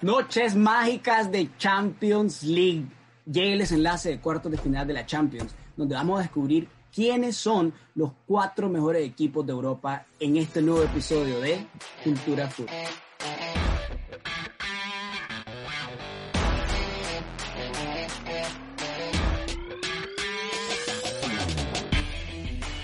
Noches 0.00 0.54
mágicas 0.54 1.32
de 1.32 1.50
Champions 1.58 2.44
League. 2.44 2.86
Llega 3.26 3.52
el 3.52 3.58
desenlace 3.58 4.10
de 4.10 4.20
cuartos 4.20 4.52
de 4.52 4.56
final 4.56 4.86
de 4.86 4.94
la 4.94 5.04
Champions, 5.04 5.56
donde 5.76 5.96
vamos 5.96 6.20
a 6.20 6.22
descubrir 6.22 6.68
quiénes 6.94 7.36
son 7.36 7.74
los 7.96 8.12
cuatro 8.24 8.68
mejores 8.68 9.04
equipos 9.04 9.44
de 9.44 9.52
Europa 9.52 10.06
en 10.20 10.36
este 10.36 10.62
nuevo 10.62 10.84
episodio 10.84 11.40
de 11.40 11.66
Cultura 12.04 12.48
Fútbol. 12.48 13.07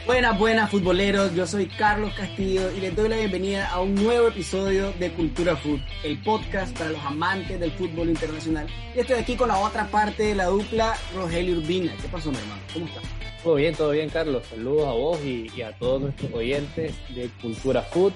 Buenas, 0.07 0.39
buenas 0.39 0.71
futboleros, 0.71 1.35
yo 1.35 1.47
soy 1.47 1.65
Carlos 1.67 2.13
Castillo 2.15 2.71
y 2.77 2.81
les 2.81 2.95
doy 2.95 3.09
la 3.09 3.17
bienvenida 3.17 3.71
a 3.71 3.81
un 3.81 3.95
nuevo 3.95 4.29
episodio 4.29 4.93
de 5.01 5.11
Cultura 5.11 5.57
Food, 5.57 5.81
el 6.05 6.23
podcast 6.23 6.77
para 6.77 6.91
los 6.91 7.03
amantes 7.03 7.59
del 7.59 7.71
fútbol 7.73 8.11
internacional. 8.11 8.67
Y 8.95 9.01
estoy 9.01 9.17
aquí 9.17 9.35
con 9.35 9.49
la 9.49 9.57
otra 9.57 9.87
parte 9.87 10.25
de 10.25 10.35
la 10.35 10.45
dupla, 10.47 10.95
Rogelio 11.17 11.57
Urbina. 11.57 11.95
¿Qué 12.03 12.09
pasó, 12.09 12.31
mi 12.31 12.37
hermano? 12.37 12.61
¿Cómo 12.75 12.85
estás? 12.85 13.03
Todo 13.43 13.55
bien, 13.55 13.75
todo 13.75 13.91
bien, 13.93 14.11
Carlos. 14.11 14.43
Saludos 14.47 14.89
a 14.89 14.93
vos 14.93 15.25
y, 15.25 15.63
a 15.63 15.73
todos 15.79 16.03
nuestros 16.03 16.31
oyentes 16.35 16.95
de 17.15 17.31
Cultura 17.41 17.81
Food. 17.81 18.13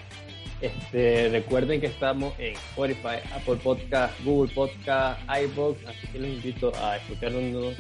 Este, 0.60 1.28
recuerden 1.28 1.80
que 1.80 1.86
estamos 1.86 2.34
en 2.38 2.54
Spotify, 2.54 3.18
Apple 3.32 3.58
Podcast, 3.62 4.12
Google 4.24 4.52
Podcast, 4.52 5.20
iBox, 5.44 5.86
así 5.86 6.08
que 6.08 6.18
les 6.18 6.34
invito 6.34 6.72
a 6.82 6.96
escucharnos 6.96 7.52
donde 7.52 7.78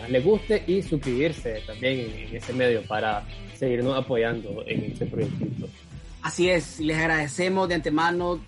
más 0.00 0.08
les 0.08 0.24
guste 0.24 0.64
y 0.66 0.80
suscribirse 0.82 1.62
también 1.66 2.00
en, 2.00 2.34
ese 2.34 2.54
medio 2.54 2.82
para 2.84 3.26
seguirnos 3.54 3.94
apoyando 3.94 4.64
en 4.66 4.84
este 4.84 5.04
proyecto. 5.04 5.68
Así 6.22 6.48
es, 6.48 6.80
les 6.80 6.96
agradecemos 6.96 7.68
de 7.68 7.74
antemano 7.74 8.40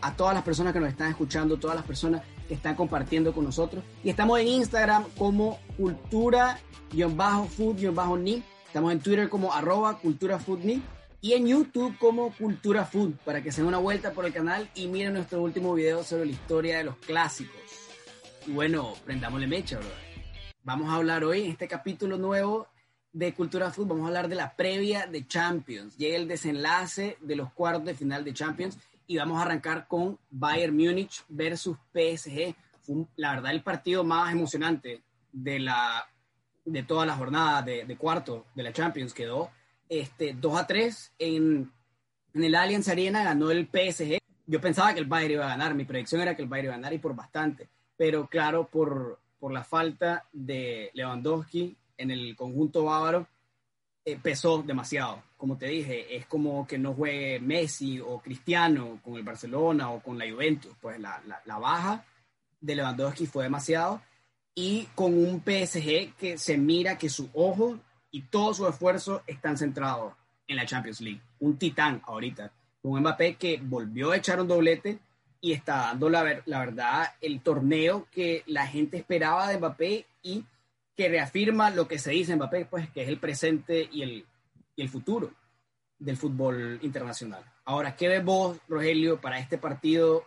a 0.00 0.16
todas 0.16 0.34
las 0.34 0.42
personas 0.42 0.72
que 0.72 0.80
nos 0.80 0.88
están 0.88 1.10
escuchando, 1.10 1.58
todas 1.58 1.76
las 1.76 1.84
personas 1.84 2.22
que 2.48 2.54
están 2.54 2.76
compartiendo 2.76 3.34
con 3.34 3.44
nosotros. 3.44 3.84
Y 4.04 4.10
estamos 4.10 4.40
en 4.40 4.48
Instagram 4.48 5.04
como 5.18 5.60
cultura-food-ni. 5.76 8.42
Estamos 8.66 8.92
en 8.92 9.00
Twitter 9.00 9.28
como 9.28 9.52
arroba 9.52 9.98
culturafoodni 9.98 10.80
y 11.20 11.32
en 11.32 11.46
YouTube 11.46 11.96
como 11.98 12.32
Cultura 12.32 12.84
Food 12.84 13.14
para 13.24 13.42
que 13.42 13.50
se 13.50 13.60
den 13.60 13.68
una 13.68 13.78
vuelta 13.78 14.12
por 14.12 14.26
el 14.26 14.32
canal 14.32 14.68
y 14.74 14.86
miren 14.88 15.14
nuestro 15.14 15.42
último 15.42 15.74
video 15.74 16.04
sobre 16.04 16.26
la 16.26 16.32
historia 16.32 16.78
de 16.78 16.84
los 16.84 16.96
clásicos. 16.96 17.60
Y 18.46 18.52
bueno, 18.52 18.94
prendámosle 19.04 19.46
mecha, 19.46 19.78
bro. 19.78 19.88
Vamos 20.62 20.92
a 20.92 20.96
hablar 20.96 21.24
hoy 21.24 21.42
en 21.44 21.50
este 21.50 21.68
capítulo 21.68 22.18
nuevo 22.18 22.68
de 23.12 23.32
Cultura 23.32 23.70
Food, 23.70 23.88
vamos 23.88 24.04
a 24.04 24.08
hablar 24.08 24.28
de 24.28 24.36
la 24.36 24.54
previa 24.56 25.06
de 25.06 25.26
Champions. 25.26 25.96
Llega 25.96 26.16
el 26.16 26.28
desenlace 26.28 27.16
de 27.20 27.36
los 27.36 27.52
cuartos 27.52 27.86
de 27.86 27.94
final 27.94 28.24
de 28.24 28.34
Champions 28.34 28.78
y 29.06 29.16
vamos 29.16 29.38
a 29.38 29.42
arrancar 29.42 29.88
con 29.88 30.18
Bayern 30.28 30.76
Múnich 30.76 31.24
versus 31.28 31.78
PSG. 31.94 32.54
Fue 32.82 33.06
la 33.16 33.36
verdad 33.36 33.52
el 33.52 33.62
partido 33.62 34.04
más 34.04 34.32
emocionante 34.32 35.02
de 35.32 35.60
la 35.60 36.06
de 36.64 36.82
toda 36.82 37.06
la 37.06 37.14
jornada 37.14 37.62
de, 37.62 37.84
de 37.84 37.96
cuarto 37.96 38.46
de 38.54 38.64
la 38.64 38.72
Champions 38.72 39.14
quedó 39.14 39.50
este, 39.88 40.34
2 40.34 40.58
a 40.58 40.66
3 40.66 41.14
en, 41.18 41.72
en 42.34 42.44
el 42.44 42.54
Allianz 42.54 42.88
Arena, 42.88 43.24
ganó 43.24 43.50
el 43.50 43.66
PSG. 43.66 44.18
Yo 44.46 44.60
pensaba 44.60 44.94
que 44.94 45.00
el 45.00 45.06
Bayern 45.06 45.34
iba 45.34 45.46
a 45.46 45.50
ganar, 45.50 45.74
mi 45.74 45.84
predicción 45.84 46.20
era 46.20 46.36
que 46.36 46.42
el 46.42 46.48
Bayern 46.48 46.66
iba 46.66 46.74
a 46.74 46.78
ganar 46.78 46.92
y 46.92 46.98
por 46.98 47.14
bastante, 47.14 47.68
pero 47.96 48.28
claro, 48.28 48.68
por, 48.68 49.18
por 49.38 49.52
la 49.52 49.64
falta 49.64 50.28
de 50.32 50.90
Lewandowski 50.94 51.76
en 51.98 52.10
el 52.10 52.36
conjunto 52.36 52.84
bávaro, 52.84 53.26
eh, 54.04 54.18
pesó 54.22 54.62
demasiado. 54.62 55.22
Como 55.36 55.58
te 55.58 55.66
dije, 55.66 56.16
es 56.16 56.26
como 56.26 56.66
que 56.66 56.78
no 56.78 56.94
juegue 56.94 57.40
Messi 57.40 58.00
o 58.00 58.20
Cristiano 58.20 59.00
con 59.02 59.16
el 59.16 59.24
Barcelona 59.24 59.90
o 59.90 60.00
con 60.00 60.16
la 60.16 60.30
Juventus, 60.30 60.72
pues 60.80 61.00
la, 61.00 61.20
la, 61.26 61.42
la 61.44 61.58
baja 61.58 62.04
de 62.60 62.76
Lewandowski 62.76 63.26
fue 63.26 63.44
demasiado 63.44 64.00
y 64.54 64.88
con 64.94 65.12
un 65.12 65.40
PSG 65.40 66.14
que 66.16 66.38
se 66.38 66.56
mira 66.56 66.96
que 66.96 67.10
su 67.10 67.28
ojo 67.34 67.78
y 68.10 68.22
todo 68.22 68.54
su 68.54 68.66
esfuerzo 68.66 69.22
están 69.26 69.56
centrados 69.56 70.14
en 70.48 70.56
la 70.56 70.66
Champions 70.66 71.00
League. 71.00 71.20
Un 71.40 71.58
titán 71.58 72.02
ahorita. 72.06 72.52
Un 72.82 73.00
Mbappé 73.00 73.36
que 73.36 73.60
volvió 73.62 74.12
a 74.12 74.16
echar 74.16 74.40
un 74.40 74.48
doblete 74.48 74.98
y 75.40 75.52
está 75.52 75.76
dando 75.76 76.08
la, 76.08 76.42
la 76.46 76.60
verdad 76.60 77.14
el 77.20 77.40
torneo 77.40 78.06
que 78.10 78.42
la 78.46 78.66
gente 78.66 78.96
esperaba 78.96 79.48
de 79.48 79.58
Mbappé 79.58 80.06
y 80.22 80.44
que 80.96 81.08
reafirma 81.08 81.70
lo 81.70 81.86
que 81.86 81.98
se 81.98 82.12
dice 82.12 82.34
Mbappé, 82.36 82.66
pues 82.66 82.90
que 82.90 83.02
es 83.02 83.08
el 83.08 83.18
presente 83.18 83.88
y 83.92 84.02
el, 84.02 84.26
y 84.76 84.82
el 84.82 84.88
futuro 84.88 85.32
del 85.98 86.16
fútbol 86.16 86.78
internacional. 86.82 87.44
Ahora, 87.64 87.96
¿qué 87.96 88.08
ves 88.08 88.24
vos, 88.24 88.58
Rogelio, 88.68 89.20
para 89.20 89.38
este 89.38 89.58
partido? 89.58 90.24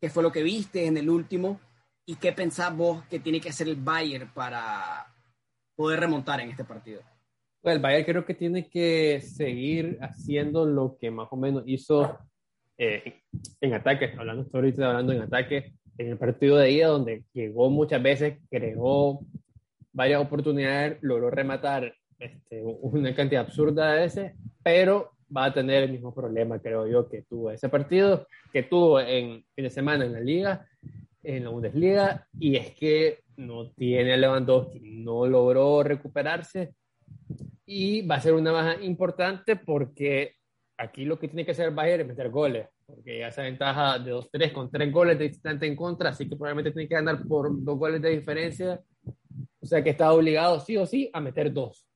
¿Qué 0.00 0.10
fue 0.10 0.22
lo 0.22 0.32
que 0.32 0.42
viste 0.42 0.86
en 0.86 0.96
el 0.96 1.08
último? 1.08 1.60
¿Y 2.06 2.16
qué 2.16 2.32
pensás 2.32 2.76
vos 2.76 3.04
que 3.06 3.20
tiene 3.20 3.40
que 3.40 3.50
hacer 3.50 3.68
el 3.68 3.76
Bayern 3.76 4.30
para 4.32 5.09
poder 5.80 6.00
remontar 6.00 6.38
en 6.40 6.50
este 6.50 6.62
partido? 6.62 7.00
Pues 7.62 7.74
el 7.74 7.80
Bayern 7.80 8.04
creo 8.04 8.26
que 8.26 8.34
tiene 8.34 8.68
que 8.68 9.22
seguir 9.22 9.96
haciendo 10.02 10.66
lo 10.66 10.98
que 11.00 11.10
más 11.10 11.28
o 11.30 11.36
menos 11.36 11.62
hizo 11.64 12.18
eh, 12.76 13.22
en 13.62 13.72
ataque, 13.72 14.12
hablando 14.18 14.46
ahorita 14.52 14.90
hablando 14.90 15.14
en 15.14 15.22
ataque, 15.22 15.72
en 15.96 16.08
el 16.10 16.18
partido 16.18 16.58
de 16.58 16.70
ida 16.70 16.88
donde 16.88 17.24
llegó 17.32 17.70
muchas 17.70 18.02
veces, 18.02 18.36
creó 18.50 19.20
varias 19.90 20.20
oportunidades, 20.20 20.98
logró 21.00 21.30
rematar 21.30 21.94
este, 22.18 22.62
una 22.62 23.14
cantidad 23.14 23.46
absurda 23.46 23.92
de 23.92 24.00
veces, 24.00 24.32
pero 24.62 25.12
va 25.34 25.46
a 25.46 25.54
tener 25.54 25.84
el 25.84 25.92
mismo 25.92 26.14
problema, 26.14 26.58
creo 26.58 26.86
yo, 26.86 27.08
que 27.08 27.22
tuvo 27.22 27.52
ese 27.52 27.70
partido, 27.70 28.26
que 28.52 28.64
tuvo 28.64 29.00
en 29.00 29.46
fin 29.54 29.64
de 29.64 29.70
semana 29.70 30.04
en 30.04 30.12
la 30.12 30.20
liga, 30.20 30.68
en 31.22 31.44
la 31.44 31.50
Bundesliga, 31.50 32.26
y 32.38 32.56
es 32.56 32.74
que 32.74 33.20
no 33.40 33.70
tiene 33.72 34.14
a 34.14 34.16
Lewandowski, 34.16 34.80
no 34.80 35.26
logró 35.26 35.82
recuperarse, 35.82 36.74
y 37.66 38.02
va 38.02 38.16
a 38.16 38.20
ser 38.20 38.34
una 38.34 38.52
baja 38.52 38.82
importante 38.82 39.56
porque 39.56 40.34
aquí 40.76 41.04
lo 41.04 41.18
que 41.18 41.28
tiene 41.28 41.44
que 41.44 41.52
hacer 41.52 41.70
Bayern 41.70 42.02
es 42.02 42.08
meter 42.08 42.30
goles, 42.30 42.68
porque 42.86 43.20
ya 43.20 43.28
esa 43.28 43.42
ventaja 43.42 43.98
de 43.98 44.12
2-3 44.12 44.52
con 44.52 44.70
3 44.70 44.92
goles 44.92 45.18
de 45.18 45.28
distante 45.28 45.66
en 45.66 45.76
contra, 45.76 46.10
así 46.10 46.28
que 46.28 46.36
probablemente 46.36 46.72
tiene 46.72 46.88
que 46.88 46.94
ganar 46.94 47.22
por 47.26 47.48
dos 47.62 47.78
goles 47.78 48.02
de 48.02 48.10
diferencia, 48.10 48.80
o 49.60 49.66
sea 49.66 49.84
que 49.84 49.90
está 49.90 50.12
obligado 50.12 50.58
sí 50.60 50.76
o 50.76 50.86
sí 50.86 51.10
a 51.12 51.20
meter 51.20 51.52
dos. 51.52 51.86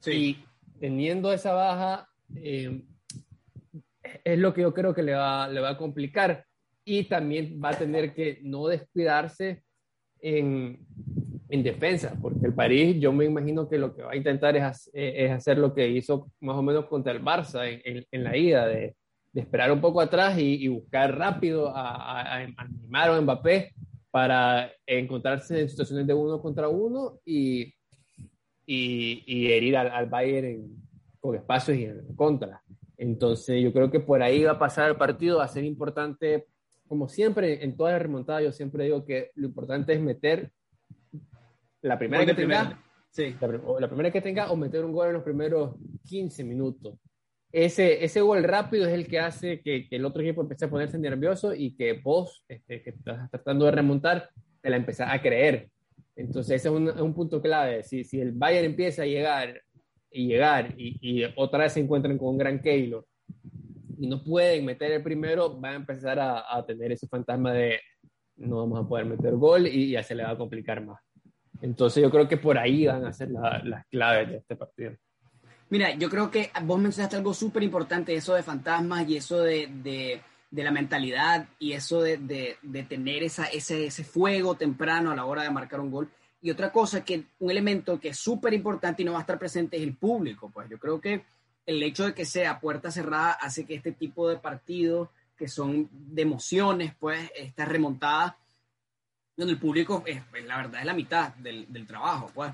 Sí. 0.00 0.12
Y 0.12 0.78
teniendo 0.80 1.32
esa 1.32 1.52
baja, 1.52 2.08
eh, 2.36 2.82
es 4.24 4.38
lo 4.38 4.54
que 4.54 4.62
yo 4.62 4.72
creo 4.72 4.94
que 4.94 5.02
le 5.02 5.14
va, 5.14 5.48
le 5.48 5.60
va 5.60 5.70
a 5.70 5.78
complicar 5.78 6.46
y 6.84 7.04
también 7.04 7.60
va 7.62 7.70
a 7.70 7.78
tener 7.78 8.14
que 8.14 8.40
no 8.42 8.66
descuidarse 8.66 9.62
en, 10.22 10.78
en 11.48 11.62
defensa, 11.62 12.16
porque 12.20 12.46
el 12.46 12.54
París 12.54 12.96
yo 12.98 13.12
me 13.12 13.26
imagino 13.26 13.68
que 13.68 13.76
lo 13.76 13.94
que 13.94 14.02
va 14.02 14.12
a 14.12 14.16
intentar 14.16 14.56
es, 14.56 14.90
es 14.94 15.30
hacer 15.30 15.58
lo 15.58 15.74
que 15.74 15.88
hizo 15.88 16.30
más 16.40 16.56
o 16.56 16.62
menos 16.62 16.86
contra 16.86 17.12
el 17.12 17.22
Barça 17.22 17.68
en, 17.68 17.80
en, 17.84 18.06
en 18.10 18.24
la 18.24 18.36
ida, 18.36 18.66
de, 18.66 18.96
de, 19.32 19.40
esperar 19.40 19.70
un 19.72 19.80
poco 19.80 20.00
atrás 20.00 20.38
y, 20.38 20.64
y 20.64 20.68
buscar 20.68 21.18
rápido 21.18 21.68
a, 21.68 22.38
a, 22.38 22.42
a, 22.42 23.20
Mbappé 23.20 23.74
para 24.10 24.70
encontrarse 24.86 25.60
en 25.60 25.68
situaciones 25.68 26.06
de 26.06 26.14
uno 26.14 26.40
contra 26.40 26.68
uno 26.68 27.18
y, 27.24 27.74
y, 28.64 29.24
y 29.26 29.52
herir 29.52 29.76
al, 29.76 29.88
al 29.88 30.06
Bayern 30.06 30.70
con 31.18 31.34
espacios 31.34 31.76
y 31.76 31.84
en 31.84 32.14
contra. 32.14 32.62
Entonces 32.96 33.62
yo 33.62 33.72
creo 33.72 33.90
que 33.90 34.00
por 34.00 34.22
ahí 34.22 34.44
va 34.44 34.52
a 34.52 34.58
pasar 34.58 34.90
el 34.90 34.96
partido, 34.96 35.38
va 35.38 35.44
a 35.44 35.48
ser 35.48 35.64
importante, 35.64 36.46
como 36.92 37.08
siempre 37.08 37.64
en 37.64 37.74
todas 37.74 37.94
las 37.94 38.02
remontadas, 38.02 38.44
yo 38.44 38.52
siempre 38.52 38.84
digo 38.84 39.02
que 39.06 39.30
lo 39.36 39.46
importante 39.46 39.94
es 39.94 40.00
meter 40.02 40.52
la 41.80 41.98
primera 41.98 42.26
que 42.26 42.34
tenga, 42.34 42.84
sí. 43.08 43.34
la, 43.40 43.80
la, 43.80 43.88
primera 43.88 44.10
que 44.10 44.20
tenga 44.20 44.52
o 44.52 44.56
meter 44.56 44.84
un 44.84 44.92
gol 44.92 45.06
en 45.06 45.14
los 45.14 45.22
primeros 45.22 45.74
15 46.04 46.44
minutos. 46.44 46.98
Ese, 47.50 48.04
ese 48.04 48.20
gol 48.20 48.44
rápido 48.44 48.86
es 48.86 48.92
el 48.92 49.08
que 49.08 49.20
hace 49.20 49.62
que, 49.62 49.88
que 49.88 49.96
el 49.96 50.04
otro 50.04 50.20
equipo 50.20 50.42
empiece 50.42 50.66
a 50.66 50.68
ponerse 50.68 50.98
nervioso 50.98 51.54
y 51.54 51.74
que 51.74 51.94
vos, 51.94 52.44
este, 52.46 52.82
que 52.82 52.90
estás 52.90 53.30
tratando 53.30 53.64
de 53.64 53.70
remontar, 53.70 54.28
te 54.60 54.68
la 54.68 54.76
empezás 54.76 55.08
a 55.14 55.22
creer. 55.22 55.70
Entonces 56.14 56.56
ese 56.56 56.68
es 56.68 56.74
un, 56.74 56.90
un 56.90 57.14
punto 57.14 57.40
clave. 57.40 57.84
Si, 57.84 58.04
si 58.04 58.20
el 58.20 58.32
Bayern 58.32 58.66
empieza 58.66 59.04
a 59.04 59.06
llegar 59.06 59.62
y 60.10 60.26
llegar 60.26 60.74
y, 60.76 60.98
y 61.00 61.24
otra 61.36 61.60
vez 61.60 61.72
se 61.72 61.80
encuentran 61.80 62.18
con 62.18 62.28
un 62.28 62.36
gran 62.36 62.60
Keylor 62.60 63.06
y 64.02 64.08
no 64.08 64.20
pueden 64.24 64.64
meter 64.64 64.90
el 64.90 65.00
primero, 65.00 65.60
van 65.60 65.74
a 65.74 65.76
empezar 65.76 66.18
a, 66.18 66.56
a 66.56 66.66
tener 66.66 66.90
ese 66.90 67.06
fantasma 67.06 67.52
de 67.52 67.78
no 68.34 68.56
vamos 68.56 68.84
a 68.84 68.88
poder 68.88 69.06
meter 69.06 69.36
gol 69.36 69.68
y 69.68 69.92
ya 69.92 70.02
se 70.02 70.16
le 70.16 70.24
va 70.24 70.30
a 70.30 70.36
complicar 70.36 70.84
más. 70.84 71.00
Entonces 71.60 72.02
yo 72.02 72.10
creo 72.10 72.26
que 72.26 72.36
por 72.36 72.58
ahí 72.58 72.84
van 72.84 73.04
a 73.04 73.12
ser 73.12 73.30
la, 73.30 73.62
las 73.64 73.86
claves 73.86 74.28
de 74.28 74.36
este 74.38 74.56
partido. 74.56 74.96
Mira, 75.70 75.94
yo 75.94 76.10
creo 76.10 76.32
que 76.32 76.50
vos 76.64 76.80
mencionaste 76.80 77.14
algo 77.14 77.32
súper 77.32 77.62
importante, 77.62 78.12
eso 78.12 78.34
de 78.34 78.42
fantasmas 78.42 79.08
y 79.08 79.18
eso 79.18 79.40
de, 79.40 79.68
de, 79.68 80.20
de 80.50 80.64
la 80.64 80.72
mentalidad 80.72 81.46
y 81.60 81.70
eso 81.70 82.02
de, 82.02 82.18
de 82.60 82.82
tener 82.82 83.22
esa, 83.22 83.44
ese, 83.44 83.86
ese, 83.86 84.02
fuego 84.02 84.56
temprano 84.56 85.12
a 85.12 85.14
la 85.14 85.26
hora 85.26 85.44
de 85.44 85.50
marcar 85.50 85.78
un 85.78 85.92
gol. 85.92 86.10
Y 86.40 86.50
otra 86.50 86.72
cosa, 86.72 87.04
que 87.04 87.22
un 87.38 87.52
elemento 87.52 88.00
que 88.00 88.08
es 88.08 88.18
súper 88.18 88.52
importante 88.52 89.02
y 89.02 89.04
no 89.04 89.12
va 89.12 89.18
a 89.18 89.20
estar 89.20 89.38
presente 89.38 89.76
es 89.76 89.84
el 89.84 89.94
público. 89.94 90.50
Pues 90.52 90.68
yo 90.68 90.76
creo 90.76 91.00
que 91.00 91.22
el 91.66 91.82
hecho 91.82 92.04
de 92.04 92.14
que 92.14 92.24
sea 92.24 92.60
puerta 92.60 92.90
cerrada 92.90 93.32
hace 93.32 93.64
que 93.64 93.74
este 93.74 93.92
tipo 93.92 94.28
de 94.28 94.36
partidos 94.36 95.08
que 95.36 95.48
son 95.48 95.88
de 95.90 96.22
emociones, 96.22 96.94
pues, 96.98 97.30
estas 97.34 97.68
remontadas, 97.68 98.34
donde 99.36 99.54
el 99.54 99.58
público, 99.58 100.04
es, 100.06 100.22
la 100.46 100.56
verdad, 100.56 100.80
es 100.80 100.86
la 100.86 100.94
mitad 100.94 101.34
del, 101.36 101.66
del 101.72 101.86
trabajo, 101.86 102.30
pues. 102.34 102.52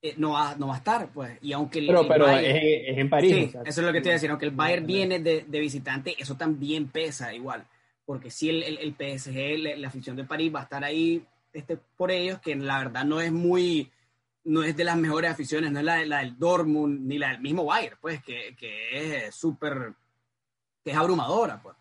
Eh, 0.00 0.14
no, 0.16 0.32
va, 0.32 0.54
no 0.54 0.68
va 0.68 0.74
a 0.74 0.78
estar, 0.78 1.08
pues. 1.08 1.36
Y 1.42 1.52
aunque 1.52 1.80
el, 1.80 1.88
pero, 1.88 2.06
pero 2.06 2.28
es, 2.28 2.96
en 2.96 3.10
París. 3.10 3.50
Sí, 3.50 3.58
eso 3.64 3.80
es 3.80 3.86
lo 3.86 3.92
que 3.92 4.00
te 4.00 4.08
iba 4.08 4.12
a 4.12 4.14
decir. 4.14 4.30
Aunque 4.30 4.46
el 4.46 4.52
Bayern 4.52 4.86
viene 4.86 5.18
de, 5.18 5.44
de, 5.48 5.60
visitante, 5.60 6.14
eso 6.16 6.36
también 6.36 6.88
pesa 6.88 7.34
igual. 7.34 7.66
Porque 8.04 8.30
si 8.30 8.48
el, 8.48 8.62
el, 8.62 8.78
el 8.78 8.92
PSG, 8.92 9.58
la, 9.58 9.76
la, 9.76 9.88
afición 9.88 10.14
de 10.14 10.22
París 10.22 10.54
va 10.54 10.60
a 10.60 10.62
estar 10.62 10.84
ahí 10.84 11.24
este, 11.52 11.76
por 11.96 12.12
ellos, 12.12 12.38
que 12.38 12.54
la 12.54 12.78
verdad 12.78 13.04
no 13.04 13.20
es 13.20 13.32
muy, 13.32 13.90
no 14.48 14.62
es 14.62 14.74
de 14.76 14.84
las 14.84 14.96
mejores 14.96 15.30
aficiones, 15.30 15.70
no 15.70 15.78
es 15.78 15.84
la, 15.84 16.04
la 16.06 16.18
del 16.20 16.38
Dortmund 16.38 17.00
ni 17.02 17.18
la 17.18 17.28
del 17.28 17.40
mismo 17.40 17.66
Bayern, 17.66 17.98
pues, 18.00 18.22
que, 18.22 18.56
que 18.58 19.26
es 19.26 19.34
súper, 19.34 19.92
que 20.82 20.90
es 20.90 20.96
abrumadora, 20.96 21.60
pues. 21.62 21.76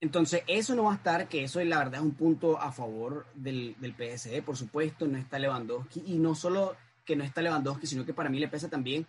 Entonces, 0.00 0.42
eso 0.46 0.74
no 0.74 0.84
va 0.84 0.92
a 0.92 0.96
estar, 0.96 1.28
que 1.28 1.44
eso 1.44 1.62
la 1.62 1.78
verdad 1.78 1.96
es 1.96 2.00
un 2.00 2.14
punto 2.14 2.58
a 2.58 2.72
favor 2.72 3.26
del, 3.34 3.76
del 3.78 3.94
PSG, 3.94 4.42
por 4.42 4.56
supuesto, 4.56 5.06
no 5.06 5.18
está 5.18 5.38
Lewandowski, 5.38 6.02
y 6.06 6.18
no 6.18 6.34
solo 6.34 6.74
que 7.04 7.14
no 7.14 7.22
está 7.22 7.42
Lewandowski, 7.42 7.86
sino 7.86 8.04
que 8.04 8.14
para 8.14 8.28
mí 8.28 8.40
le 8.40 8.48
pesa 8.48 8.68
también 8.68 9.06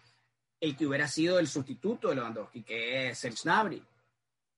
el 0.60 0.78
que 0.78 0.86
hubiera 0.86 1.08
sido 1.08 1.40
el 1.40 1.48
sustituto 1.48 2.10
de 2.10 2.16
Lewandowski, 2.16 2.62
que 2.62 3.10
es 3.10 3.18
Serge 3.18 3.40
Gnabry. 3.44 3.82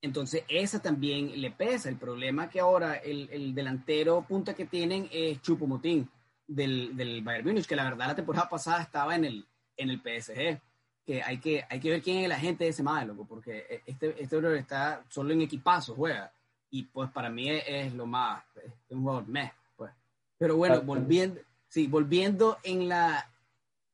Entonces, 0.02 0.44
esa 0.50 0.82
también 0.82 1.40
le 1.40 1.52
pesa. 1.52 1.88
El 1.88 1.96
problema 1.96 2.50
que 2.50 2.60
ahora 2.60 2.96
el, 2.96 3.30
el 3.32 3.56
delantero 3.56 4.26
punta 4.28 4.54
que 4.54 4.66
tienen 4.66 5.08
es 5.14 5.42
Chupomotín 5.42 6.10
del, 6.48 6.96
del 6.96 7.22
Bayern 7.22 7.48
Munich, 7.48 7.66
que 7.66 7.76
la 7.76 7.84
verdad 7.84 8.08
la 8.08 8.16
temporada 8.16 8.50
pasada 8.50 8.82
estaba 8.82 9.16
en 9.16 9.26
el, 9.26 9.46
en 9.78 9.90
el 9.90 10.00
PSG. 10.00 10.60
Que 11.06 11.22
hay, 11.22 11.38
que 11.40 11.66
hay 11.70 11.82
que 11.82 11.90
ver 11.90 12.02
quién 12.02 12.20
es 12.20 12.30
la 12.30 12.40
gente 12.40 12.64
de 12.64 12.70
ese 12.70 12.82
madre, 12.82 13.08
loco, 13.08 13.26
porque 13.26 13.82
este, 13.86 14.22
este 14.22 14.58
está 14.58 15.04
solo 15.10 15.34
en 15.34 15.42
equipazo, 15.42 15.96
juega. 15.96 16.32
Y 16.70 16.84
pues 16.84 17.12
para 17.12 17.30
mí 17.30 17.50
es, 17.50 17.94
lo 17.94 18.06
más, 18.06 18.42
es 18.56 18.72
un 18.90 19.02
jugador 19.02 19.28
meh, 19.28 19.52
pues. 19.76 19.92
Pero 20.38 20.56
bueno, 20.56 20.82
volviendo, 20.82 21.42
sí, 21.68 21.88
volviendo 21.88 22.58
en 22.64 22.88
la, 22.88 23.30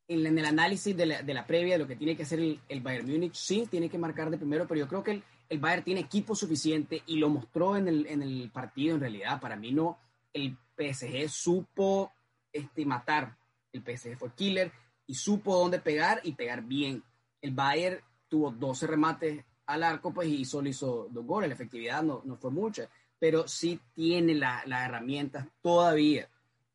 en, 0.08 0.38
el 0.38 0.46
análisis 0.46 0.96
de 0.96 1.06
la, 1.08 1.22
de 1.24 1.34
la, 1.34 1.48
previa 1.48 1.74
de 1.74 1.80
lo 1.80 1.88
que 1.88 1.96
tiene 1.96 2.16
que 2.16 2.24
hacer 2.24 2.40
el, 2.40 2.60
el, 2.70 2.80
Bayern 2.80 3.10
Múnich, 3.10 3.34
sí, 3.34 3.68
tiene 3.70 3.90
que 3.90 3.98
marcar 3.98 4.30
de 4.30 4.38
primero, 4.38 4.68
pero 4.68 4.82
yo 4.82 4.88
creo 4.88 5.04
que 5.04 5.12
el, 5.12 5.24
el 5.50 5.58
Bayern 5.58 5.84
tiene 5.84 6.02
equipo 6.02 6.36
suficiente 6.36 7.02
y 7.08 7.18
lo 7.18 7.30
mostró 7.30 7.76
en 7.76 7.88
el, 7.88 8.06
en 8.06 8.22
el 8.22 8.52
partido 8.54 8.96
en 8.96 9.02
realidad. 9.02 9.42
Para 9.42 9.56
mí 9.56 9.72
no, 9.72 9.98
el 10.32 10.56
PSG 10.78 11.28
supo 11.28 12.12
este, 12.52 12.86
matar. 12.86 13.38
El 13.72 13.82
PSG 13.82 14.18
fue 14.18 14.34
killer 14.34 14.72
y 15.06 15.16
supo 15.16 15.58
dónde 15.58 15.80
pegar 15.80 16.22
y 16.24 16.34
pegar 16.34 16.64
bien. 16.64 17.04
El 17.42 17.52
Bayern 17.52 18.00
tuvo 18.28 18.52
12 18.52 18.88
remates 18.88 19.46
al 19.66 19.84
arco 19.84 20.14
pues, 20.14 20.28
y 20.28 20.46
solo 20.46 20.70
hizo 20.70 21.08
dos 21.12 21.26
goles. 21.26 21.50
La 21.50 21.56
efectividad 21.56 22.04
no, 22.04 22.22
no 22.26 22.36
fue 22.38 22.52
mucha, 22.52 22.90
pero 23.20 23.48
sí 23.48 23.80
tiene 23.94 24.34
las 24.36 24.66
la 24.68 24.86
herramientas 24.86 25.48
todavía 25.62 26.28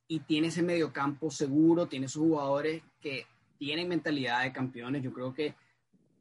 y 0.06 0.20
tiene 0.20 0.48
ese 0.48 0.62
mediocampo 0.62 1.30
seguro, 1.30 1.86
tiene 1.86 2.08
sus 2.08 2.22
jugadores 2.22 2.82
que 3.00 3.26
tienen 3.58 3.88
mentalidad 3.88 4.42
de 4.42 4.52
campeones. 4.52 5.02
Yo 5.02 5.12
creo 5.12 5.32
que 5.34 5.54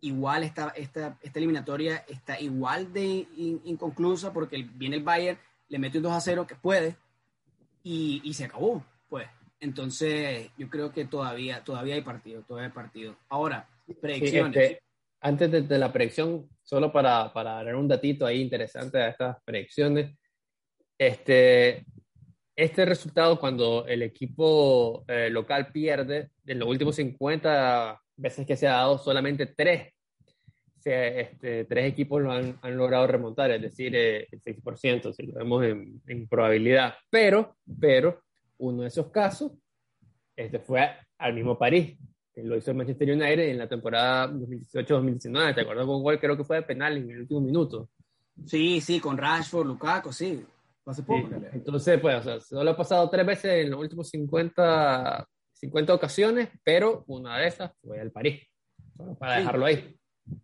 igual 0.01 0.43
esta, 0.43 0.69
esta, 0.69 1.17
esta 1.21 1.39
eliminatoria 1.39 1.97
está 2.07 2.39
igual 2.39 2.91
de 2.93 3.27
inconclusa 3.65 4.33
porque 4.33 4.67
viene 4.75 4.97
el 4.97 5.03
Bayern, 5.03 5.37
le 5.69 5.79
mete 5.79 5.97
un 5.97 6.03
2 6.03 6.13
a 6.13 6.21
0 6.21 6.47
que 6.47 6.55
puede 6.55 6.95
y, 7.83 8.21
y 8.23 8.33
se 8.33 8.45
acabó. 8.45 8.83
Entonces, 9.63 10.49
yo 10.57 10.69
creo 10.69 10.91
que 10.91 11.05
todavía, 11.05 11.63
todavía 11.63 11.95
hay 11.95 12.01
partido, 12.01 12.43
todavía 12.43 12.67
hay 12.67 12.73
partido. 12.73 13.15
Ahora, 13.29 13.65
predicciones. 14.01 14.57
Este, 14.57 14.83
antes 15.21 15.69
de, 15.69 15.77
la 15.77 15.93
predicción, 15.93 16.49
solo 16.61 16.91
para, 16.91 17.31
para 17.31 17.63
dar 17.63 17.73
un 17.75 17.87
datito 17.87 18.25
ahí 18.25 18.41
interesante 18.41 18.97
a 18.97 19.07
estas 19.07 19.37
predicciones, 19.45 20.17
este, 20.97 21.85
este 22.57 22.83
resultado 22.83 23.39
cuando 23.39 23.85
el 23.87 24.01
equipo 24.01 25.05
eh, 25.07 25.29
local 25.29 25.71
pierde, 25.71 26.31
en 26.45 26.59
los 26.59 26.67
últimos 26.67 26.97
50 26.97 28.01
veces 28.17 28.45
que 28.45 28.57
se 28.57 28.67
ha 28.67 28.73
dado, 28.73 28.97
solamente 28.97 29.45
tres, 29.45 29.93
este, 30.83 31.63
tres 31.63 31.85
equipos 31.85 32.21
lo 32.21 32.33
han, 32.33 32.59
han, 32.61 32.75
logrado 32.75 33.07
remontar, 33.07 33.49
es 33.51 33.61
decir, 33.61 33.95
eh, 33.95 34.27
el 34.29 34.41
6%, 34.41 35.13
si 35.13 35.27
lo 35.27 35.35
vemos 35.35 35.63
en, 35.63 36.01
en, 36.05 36.27
probabilidad. 36.27 36.95
Pero, 37.09 37.55
pero, 37.79 38.21
uno 38.63 38.83
de 38.83 38.87
esos 38.87 39.09
casos 39.11 39.51
este, 40.35 40.59
fue 40.59 40.89
al 41.17 41.33
mismo 41.33 41.57
París, 41.57 41.97
que 42.33 42.43
lo 42.43 42.57
hizo 42.57 42.71
el 42.71 42.77
Manchester 42.77 43.11
United 43.11 43.49
en 43.49 43.57
la 43.57 43.67
temporada 43.67 44.31
2018-2019. 44.31 45.55
¿Te 45.55 45.61
acuerdas 45.61 45.85
con 45.85 46.01
gol? 46.01 46.19
Creo 46.19 46.37
que 46.37 46.43
fue 46.43 46.57
de 46.57 46.63
penal 46.63 46.97
en 46.97 47.11
el 47.11 47.21
último 47.21 47.41
minuto. 47.41 47.89
Sí, 48.45 48.81
sí, 48.81 48.99
con 48.99 49.17
Rashford, 49.17 49.67
Lukaku, 49.67 50.11
sí. 50.11 50.43
Hace 50.85 51.03
poco. 51.03 51.27
Sí. 51.27 51.35
Entonces, 51.53 51.99
pues, 51.99 52.15
o 52.15 52.23
sea, 52.23 52.39
solo 52.39 52.71
ha 52.71 52.77
pasado 52.77 53.09
tres 53.09 53.25
veces 53.25 53.65
en 53.65 53.71
los 53.71 53.79
últimos 53.79 54.09
50, 54.09 55.27
50 55.53 55.93
ocasiones, 55.93 56.49
pero 56.63 57.03
una 57.07 57.37
de 57.37 57.47
esas 57.47 57.71
fue 57.81 57.99
al 57.99 58.11
París. 58.11 58.41
Solo 58.97 59.15
para 59.15 59.35
sí. 59.35 59.39
dejarlo 59.39 59.65
ahí. 59.65 59.95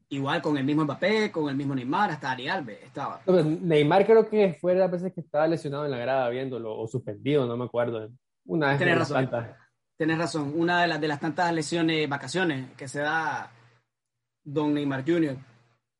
Igual 0.10 0.42
con 0.42 0.58
el 0.58 0.64
mismo 0.64 0.84
Mbappé, 0.84 1.32
con 1.32 1.50
el 1.50 1.56
mismo 1.56 1.74
Neymar, 1.74 2.12
hasta 2.12 2.32
Ari 2.32 2.48
Alves 2.48 2.84
estaba. 2.84 3.22
No, 3.26 3.42
Neymar 3.44 4.06
creo 4.06 4.28
que 4.28 4.54
fue 4.54 4.76
las 4.76 4.92
veces 4.92 5.14
que 5.14 5.22
estaba 5.22 5.48
lesionado 5.48 5.86
en 5.86 5.92
la 5.92 5.98
grada 5.98 6.30
viéndolo, 6.30 6.78
o 6.78 6.88
suspendido, 6.88 7.46
no 7.46 7.56
me 7.56 7.66
acuerdo. 7.66 8.10
Una 8.46 8.70
vez. 8.70 8.78
Tienes 8.78 8.98
razón. 8.98 9.30
Tienes 9.98 10.18
razón. 10.18 10.54
Una 10.56 10.82
de 10.82 10.88
las, 10.88 11.02
de 11.02 11.08
las 11.08 11.20
tantas 11.20 11.54
lesiones, 11.54 12.10
vacaciones 12.10 12.72
que 12.76 12.88
se 12.88 13.00
da 13.00 13.52
Don 14.44 14.74
Neymar 14.74 15.06
Jr. 15.06 15.38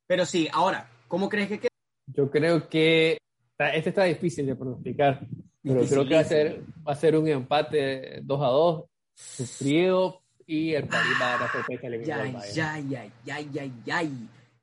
Pero 0.08 0.26
sí, 0.26 0.48
ahora, 0.52 0.90
¿cómo 1.08 1.30
crees 1.30 1.48
que 1.48 1.60
queda? 1.60 1.70
Yo 2.08 2.32
creo 2.32 2.68
que 2.68 3.20
este 3.60 3.90
está 3.90 4.06
difícil 4.06 4.46
de 4.46 4.56
pronosticar, 4.56 5.20
pero 5.62 5.86
creo 5.86 6.08
que 6.08 6.16
va 6.16 6.22
a 6.22 6.26
ser, 6.26 6.64
va 6.88 6.94
a 6.94 6.96
ser 6.96 7.16
un 7.18 7.28
empate 7.28 8.20
2 8.24 8.42
a 8.42 8.48
2, 8.48 8.86
sufrido, 9.14 10.19
y 10.50 10.74
el 10.74 10.88
París 10.88 11.12
va 11.22 11.28
a 11.28 11.30
dar 11.30 11.42
la 11.42 11.52
sorpresa 11.52 11.88
ya, 12.04 12.26
ya, 12.52 12.80
ya, 12.80 13.12
ya, 13.24 13.40
ya, 13.40 13.72
ya, 13.86 14.02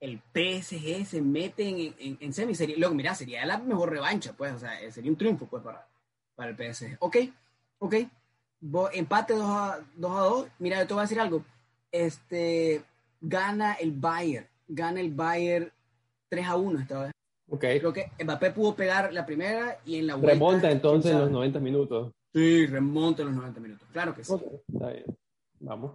El 0.00 0.20
PSG 0.34 1.06
se 1.06 1.22
mete 1.22 1.68
en, 1.68 1.94
en, 2.00 2.18
en 2.20 2.32
semiserie. 2.32 2.76
Luego, 2.76 2.92
mira, 2.92 3.14
sería 3.14 3.46
la 3.46 3.58
mejor 3.58 3.90
revancha, 3.90 4.32
pues, 4.32 4.52
o 4.54 4.58
sea, 4.58 4.72
sería 4.90 5.12
un 5.12 5.16
triunfo, 5.16 5.46
pues, 5.46 5.62
para, 5.62 5.86
para 6.34 6.50
el 6.50 6.56
PSG. 6.56 6.96
Ok, 6.98 7.16
ok. 7.78 7.94
Empate 8.94 9.34
2 9.34 9.44
a 9.44 9.78
2. 9.94 10.10
A 10.10 10.20
2. 10.24 10.48
Mira, 10.58 10.80
yo 10.80 10.88
te 10.88 10.94
voy 10.94 11.02
a 11.02 11.04
decir 11.04 11.20
algo. 11.20 11.44
Este, 11.92 12.82
gana 13.20 13.74
el 13.74 13.92
Bayern, 13.92 14.48
gana 14.66 15.00
el 15.00 15.14
Bayern 15.14 15.70
3 16.30 16.46
a 16.46 16.56
1 16.56 16.80
esta 16.80 17.02
vez. 17.04 17.12
Okay. 17.48 17.78
Creo 17.78 17.92
que 17.92 18.10
Mbappé 18.24 18.50
pudo 18.50 18.74
pegar 18.74 19.12
la 19.12 19.24
primera 19.24 19.78
y 19.84 20.00
en 20.00 20.08
la 20.08 20.16
vuelta. 20.16 20.32
Remonta 20.32 20.68
entonces 20.68 21.12
en 21.12 21.20
los 21.20 21.30
90 21.30 21.60
minutos. 21.60 22.12
Sí, 22.34 22.66
remonta 22.66 23.22
en 23.22 23.28
los 23.28 23.36
90 23.36 23.60
minutos. 23.60 23.88
Claro 23.92 24.16
que 24.16 24.24
sí. 24.24 24.32
Okay, 24.32 24.60
está 24.66 24.90
bien. 24.90 25.04
Vamos. 25.60 25.92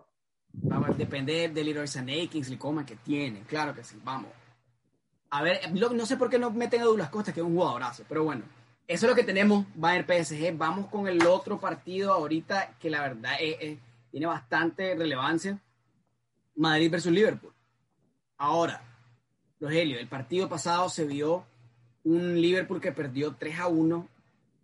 Vamos 0.53 0.89
a 0.89 0.93
depender 0.93 1.53
del 1.53 1.65
Leroy 1.67 1.87
Sané, 1.87 2.27
Kingsley 2.27 2.57
Coman 2.57 2.85
que 2.85 2.97
tiene. 2.97 3.41
Claro 3.43 3.73
que 3.73 3.83
sí, 3.83 3.97
vamos. 4.03 4.31
A 5.29 5.41
ver, 5.41 5.61
no 5.73 6.05
sé 6.05 6.17
por 6.17 6.29
qué 6.29 6.37
no 6.37 6.51
meten 6.51 6.81
a 6.81 6.85
Douglas 6.85 7.09
Costa, 7.09 7.31
que 7.33 7.39
es 7.39 7.45
un 7.45 7.55
jugadorazo, 7.55 8.03
pero 8.07 8.23
bueno. 8.23 8.43
Eso 8.87 9.05
es 9.05 9.09
lo 9.09 9.15
que 9.15 9.23
tenemos, 9.23 9.65
Bayern 9.75 10.05
PSG. 10.05 10.57
Vamos 10.57 10.87
con 10.87 11.07
el 11.07 11.25
otro 11.25 11.57
partido 11.59 12.11
ahorita 12.11 12.75
que 12.77 12.89
la 12.89 13.01
verdad 13.01 13.37
tiene 14.11 14.25
bastante 14.25 14.93
relevancia. 14.95 15.57
Madrid 16.55 16.91
versus 16.91 17.13
Liverpool. 17.13 17.53
Ahora, 18.37 18.83
Rogelio, 19.61 19.97
el 19.97 20.09
partido 20.09 20.49
pasado 20.49 20.89
se 20.89 21.05
vio 21.05 21.45
un 22.03 22.41
Liverpool 22.41 22.81
que 22.81 22.91
perdió 22.91 23.35
3 23.35 23.59
a 23.59 23.67
1 23.67 24.07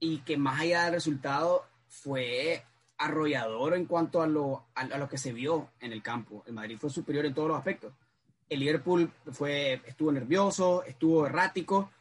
y 0.02 0.18
que 0.20 0.36
más 0.36 0.60
allá 0.60 0.84
del 0.84 0.96
resultado 0.96 1.64
fue 1.88 2.66
arrollador 2.98 3.76
en 3.76 3.86
cuanto 3.86 4.22
a 4.22 4.28
lo, 4.28 4.66
a, 4.76 4.86
lo 4.98 5.08
que 5.08 5.18
se 5.18 5.34
vio 5.34 5.70
en 5.80 5.92
el 5.92 6.02
campo. 6.02 6.44
El 6.48 6.54
Madrid 6.54 6.78
fue 6.80 6.90
superior 6.90 7.26
en 7.26 7.34
todos 7.34 7.48
los 7.48 7.58
aspectos. 7.58 7.94
El 8.50 8.62
Liverpool 8.62 9.12
fue, 9.32 9.82
estuvo 9.86 10.12
nervioso, 10.12 10.84
estuvo 10.84 11.26
errático, 11.26 11.92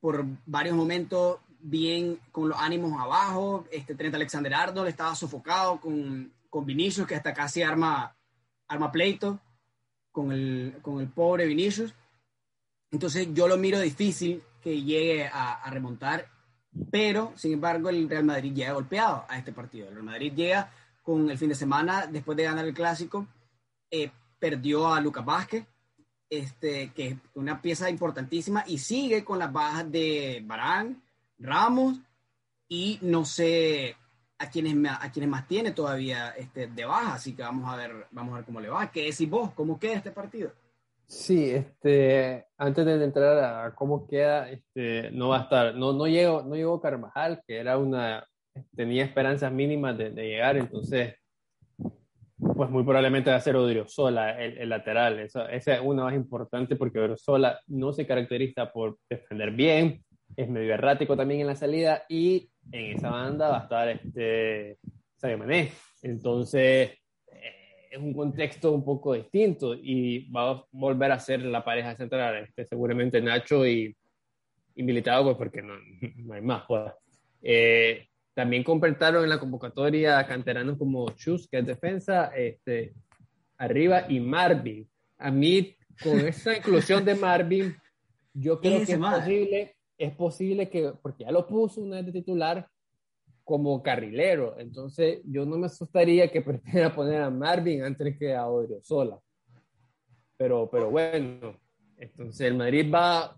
por 0.00 0.24
varios 0.44 0.76
momentos 0.76 1.38
bien 1.60 2.20
con 2.30 2.50
los 2.50 2.58
ánimos 2.58 3.00
abajo. 3.00 3.66
Este 3.70 3.94
Trent 3.94 4.14
Alexander 4.14 4.54
Arnold 4.54 4.88
estaba 4.88 5.14
sofocado 5.14 5.80
con, 5.80 6.32
con 6.50 6.66
Vinicius, 6.66 7.06
que 7.06 7.14
hasta 7.14 7.32
casi 7.32 7.62
arma, 7.62 8.14
arma 8.68 8.92
pleito 8.92 9.40
con 10.12 10.30
el, 10.30 10.78
con 10.82 11.00
el 11.00 11.08
pobre 11.08 11.46
Vinicius. 11.46 11.94
Entonces 12.90 13.28
yo 13.32 13.48
lo 13.48 13.56
miro 13.56 13.80
difícil 13.80 14.42
que 14.62 14.82
llegue 14.82 15.26
a 15.26 15.68
remontar 15.70 16.33
pero, 16.90 17.32
sin 17.36 17.52
embargo, 17.52 17.88
el 17.88 18.08
Real 18.08 18.24
Madrid 18.24 18.52
llega 18.52 18.72
golpeado 18.72 19.24
a 19.28 19.38
este 19.38 19.52
partido. 19.52 19.88
El 19.88 19.94
Real 19.94 20.06
Madrid 20.06 20.32
llega 20.34 20.70
con 21.02 21.30
el 21.30 21.38
fin 21.38 21.48
de 21.50 21.54
semana, 21.54 22.06
después 22.06 22.36
de 22.36 22.44
ganar 22.44 22.64
el 22.64 22.74
clásico, 22.74 23.26
eh, 23.90 24.10
perdió 24.38 24.92
a 24.92 25.00
Lucas 25.00 25.24
Vázquez, 25.24 25.66
este, 26.28 26.92
que 26.92 27.08
es 27.08 27.16
una 27.34 27.60
pieza 27.60 27.90
importantísima, 27.90 28.64
y 28.66 28.78
sigue 28.78 29.22
con 29.22 29.38
las 29.38 29.52
bajas 29.52 29.90
de 29.90 30.42
Barán, 30.44 31.02
Ramos, 31.38 32.00
y 32.68 32.98
no 33.02 33.24
sé 33.24 33.96
a 34.38 34.50
quienes, 34.50 34.74
a 34.90 35.12
quienes 35.12 35.30
más 35.30 35.46
tiene 35.46 35.72
todavía 35.72 36.30
este, 36.30 36.66
de 36.66 36.84
baja, 36.84 37.14
así 37.14 37.34
que 37.34 37.42
vamos 37.42 37.72
a 37.72 37.76
ver, 37.76 38.06
vamos 38.10 38.32
a 38.32 38.36
ver 38.36 38.44
cómo 38.44 38.60
le 38.60 38.68
va. 38.68 38.90
¿Qué 38.90 39.04
decís 39.04 39.28
vos? 39.28 39.52
¿Cómo 39.52 39.78
queda 39.78 39.94
este 39.94 40.10
partido? 40.10 40.52
Sí, 41.06 41.50
este, 41.50 42.46
antes 42.56 42.84
de 42.84 43.04
entrar 43.04 43.38
a 43.38 43.74
cómo 43.74 44.06
queda, 44.06 44.50
este, 44.50 45.10
no 45.12 45.28
va 45.28 45.38
a 45.38 45.42
estar, 45.42 45.74
no, 45.74 45.92
no 45.92 46.06
llegó, 46.06 46.42
no 46.42 46.54
llegó 46.56 46.80
Carvajal, 46.80 47.42
que 47.46 47.58
era 47.58 47.78
una, 47.78 48.26
tenía 48.74 49.04
esperanzas 49.04 49.52
mínimas 49.52 49.96
de, 49.98 50.10
de 50.10 50.28
llegar, 50.28 50.56
entonces, 50.56 51.14
pues 52.38 52.70
muy 52.70 52.82
probablemente 52.82 53.30
va 53.30 53.36
a 53.36 53.40
ser 53.40 53.56
Odriozola 53.56 54.40
el, 54.42 54.58
el 54.58 54.68
lateral. 54.68 55.18
Esa, 55.20 55.46
es 55.46 55.66
una 55.82 56.04
más 56.04 56.14
importante 56.14 56.76
porque 56.76 56.98
Odriozola 56.98 57.60
no 57.66 57.92
se 57.92 58.06
caracteriza 58.06 58.70
por 58.70 58.98
defender 59.08 59.50
bien, 59.50 60.04
es 60.36 60.48
medio 60.48 60.74
errático 60.74 61.16
también 61.16 61.40
en 61.40 61.46
la 61.46 61.56
salida 61.56 62.04
y 62.08 62.50
en 62.72 62.96
esa 62.96 63.10
banda 63.10 63.48
va 63.50 63.60
a 63.60 63.62
estar 63.62 63.88
este 63.88 64.78
Sadio 65.16 65.38
Mané. 65.38 65.72
Entonces, 66.02 66.92
es 67.94 68.00
un 68.00 68.12
contexto 68.12 68.72
un 68.72 68.84
poco 68.84 69.14
distinto 69.14 69.72
y 69.72 70.28
va 70.30 70.50
a 70.50 70.64
volver 70.72 71.12
a 71.12 71.20
ser 71.20 71.42
la 71.42 71.64
pareja 71.64 71.94
central, 71.94 72.38
este, 72.38 72.66
seguramente 72.66 73.22
Nacho 73.22 73.64
y, 73.64 73.96
y 74.74 74.82
Militado, 74.82 75.24
pues 75.24 75.36
porque 75.36 75.62
no, 75.62 75.74
no 76.16 76.34
hay 76.34 76.42
más. 76.42 76.64
Pues. 76.66 76.92
Eh, 77.40 78.08
también 78.34 78.64
completaron 78.64 79.22
en 79.22 79.30
la 79.30 79.38
convocatoria 79.38 80.26
canteranos 80.26 80.76
como 80.76 81.08
Chus, 81.10 81.46
que 81.48 81.58
es 81.58 81.66
defensa, 81.66 82.32
este, 82.34 82.94
arriba, 83.58 84.06
y 84.08 84.18
Marvin. 84.18 84.88
A 85.18 85.30
mí, 85.30 85.76
con 86.02 86.18
esa 86.18 86.56
inclusión 86.56 87.04
de 87.04 87.14
Marvin, 87.14 87.76
yo 88.32 88.60
creo 88.60 88.84
que 88.84 88.94
es 88.94 88.98
posible, 88.98 89.76
es 89.96 90.12
posible 90.16 90.68
que, 90.68 90.94
porque 91.00 91.22
ya 91.22 91.30
lo 91.30 91.46
puso 91.46 91.80
una 91.80 91.96
vez 91.96 92.06
de 92.06 92.12
titular, 92.12 92.68
como 93.44 93.82
carrilero. 93.82 94.58
Entonces, 94.58 95.20
yo 95.24 95.44
no 95.44 95.56
me 95.56 95.66
asustaría 95.66 96.30
que 96.30 96.42
prefiera 96.42 96.94
poner 96.94 97.22
a 97.22 97.30
Marvin 97.30 97.82
antes 97.82 98.18
que 98.18 98.34
a 98.34 98.48
Odriozola. 98.48 99.18
Pero, 100.36 100.68
pero 100.70 100.90
bueno, 100.90 101.56
entonces 101.96 102.40
el 102.40 102.56
Madrid 102.56 102.90
va 102.92 103.36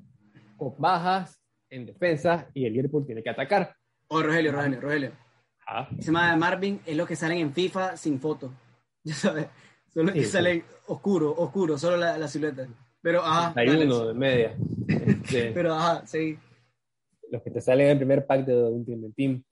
con 0.56 0.74
bajas 0.78 1.38
en 1.68 1.84
defensa 1.84 2.48
y 2.54 2.64
el 2.64 2.72
Liverpool 2.72 3.04
tiene 3.04 3.22
que 3.22 3.30
atacar. 3.30 3.74
Oh, 4.08 4.22
Rogelio, 4.22 4.52
Rogelio, 4.52 4.80
Rogelio. 4.80 5.12
Ah. 5.66 5.88
Se 5.98 6.06
llama 6.06 6.34
Marvin, 6.36 6.80
es 6.86 6.96
lo 6.96 7.06
que 7.06 7.16
salen 7.16 7.38
en 7.38 7.52
FIFA 7.52 7.96
sin 7.96 8.20
foto. 8.20 8.52
Ya 9.06 9.14
sabes, 9.14 9.46
solo 9.86 10.08
sí, 10.08 10.18
que 10.18 10.24
sí. 10.24 10.32
salen 10.32 10.64
oscuro, 10.88 11.32
oscuro, 11.32 11.78
solo 11.78 11.96
la, 11.96 12.18
la 12.18 12.26
silueta. 12.26 12.66
Pero, 13.00 13.20
ajá. 13.22 13.52
Hay 13.54 13.68
uno 13.68 14.08
de 14.08 14.14
media. 14.14 14.56
Este, 14.88 15.52
Pero, 15.52 15.74
ajá, 15.74 16.04
sí. 16.06 16.36
Los 17.30 17.40
que 17.42 17.52
te 17.52 17.60
salen 17.60 17.86
en 17.86 17.92
el 17.92 17.98
primer 17.98 18.26
pack 18.26 18.44
de 18.46 18.54
Ultimate 18.54 19.12
Team. 19.16 19.44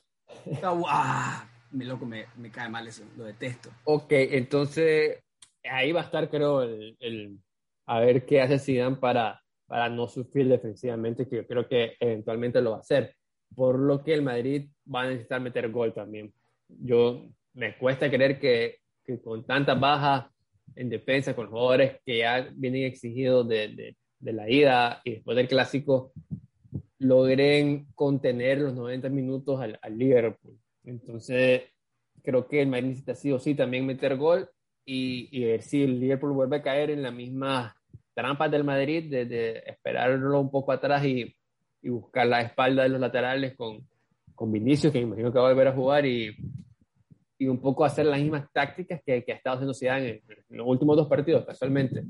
Ah, 0.88 1.48
me 1.72 1.84
loco, 1.84 2.06
me, 2.06 2.26
me, 2.36 2.50
cae 2.50 2.68
mal 2.68 2.86
eso, 2.86 3.04
lo 3.16 3.24
detesto. 3.24 3.70
Ok, 3.84 4.12
entonces 4.12 5.22
ahí 5.64 5.92
va 5.92 6.02
a 6.02 6.04
estar, 6.04 6.28
creo, 6.30 6.62
el, 6.62 6.96
el 7.00 7.38
a 7.86 8.00
ver 8.00 8.24
qué 8.24 8.40
hace 8.40 8.58
Zidane 8.58 8.96
para, 8.96 9.42
para 9.66 9.88
no 9.88 10.08
sufrir 10.08 10.48
defensivamente, 10.48 11.28
que 11.28 11.36
yo 11.36 11.46
creo 11.46 11.68
que 11.68 11.96
eventualmente 12.00 12.60
lo 12.60 12.72
va 12.72 12.76
a 12.78 12.80
hacer. 12.80 13.14
Por 13.54 13.78
lo 13.78 14.02
que 14.02 14.14
el 14.14 14.22
Madrid 14.22 14.68
va 14.92 15.02
a 15.02 15.08
necesitar 15.08 15.40
meter 15.40 15.70
gol 15.70 15.92
también. 15.92 16.32
Yo 16.68 17.26
me 17.52 17.76
cuesta 17.76 18.10
creer 18.10 18.38
que, 18.38 18.78
que 19.04 19.20
con 19.20 19.44
tantas 19.44 19.78
bajas 19.78 20.26
en 20.76 20.88
defensa, 20.88 21.36
con 21.36 21.48
jugadores 21.48 22.00
que 22.04 22.18
ya 22.18 22.48
vienen 22.54 22.84
exigidos 22.84 23.46
de, 23.48 23.68
de, 23.68 23.96
de 24.18 24.32
la 24.32 24.50
ida 24.50 25.00
y 25.04 25.12
después 25.12 25.36
del 25.36 25.48
clásico, 25.48 26.12
logren 27.04 27.86
contener 27.94 28.58
los 28.58 28.74
90 28.74 29.10
minutos 29.10 29.60
al, 29.60 29.78
Liverpool. 29.98 30.58
Entonces, 30.84 31.62
creo 32.22 32.48
que 32.48 32.62
el 32.62 32.68
Madrid 32.68 32.88
necesita 32.88 33.14
sí 33.14 33.30
o 33.30 33.38
sí 33.38 33.54
también 33.54 33.84
meter 33.84 34.16
gol 34.16 34.48
y, 34.86 35.28
y 35.30 35.44
ver 35.44 35.62
si 35.62 35.82
el 35.82 36.00
Liverpool 36.00 36.32
vuelve 36.32 36.56
a 36.56 36.62
caer 36.62 36.90
en 36.90 37.02
la 37.02 37.10
misma 37.10 37.76
trampa 38.14 38.48
del 38.48 38.64
Madrid 38.64 39.10
de, 39.10 39.62
esperarlo 39.66 40.40
un 40.40 40.50
poco 40.50 40.72
atrás 40.72 41.04
y, 41.04 41.34
buscar 41.82 42.26
la 42.26 42.40
espalda 42.40 42.84
de 42.84 42.88
los 42.88 42.98
laterales 42.98 43.54
con, 43.54 43.86
con 44.34 44.50
Vinicius, 44.50 44.90
que 44.90 45.00
imagino 45.00 45.30
que 45.30 45.38
va 45.38 45.48
a 45.48 45.52
volver 45.52 45.68
a 45.68 45.74
jugar 45.74 46.06
y, 46.06 46.34
y 47.36 47.46
un 47.46 47.60
poco 47.60 47.84
hacer 47.84 48.06
las 48.06 48.18
mismas 48.18 48.50
tácticas 48.54 49.02
que, 49.04 49.22
que 49.22 49.32
ha 49.32 49.36
estado 49.36 49.56
haciendo 49.56 49.74
Zidane 49.74 50.08
en, 50.08 50.22
en 50.48 50.56
los 50.56 50.66
últimos 50.66 50.96
dos 50.96 51.06
partidos, 51.06 51.44
casualmente. 51.44 52.04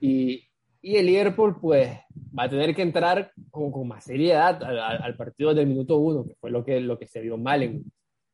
Y, 0.00 0.48
y 0.82 0.96
el 0.96 1.06
Liverpool, 1.06 1.58
pues, 1.60 1.90
va 2.38 2.44
a 2.44 2.48
tener 2.48 2.74
que 2.74 2.82
entrar 2.82 3.32
con, 3.50 3.70
con 3.70 3.88
más 3.88 4.04
seriedad 4.04 4.62
al, 4.62 4.78
al, 4.78 5.16
partido 5.16 5.54
del 5.54 5.66
minuto 5.66 5.96
uno, 5.96 6.24
que 6.26 6.34
fue 6.34 6.50
lo 6.50 6.64
que, 6.64 6.80
lo 6.80 6.98
que 6.98 7.06
se 7.06 7.20
vio 7.20 7.36
mal 7.36 7.62
en, 7.62 7.84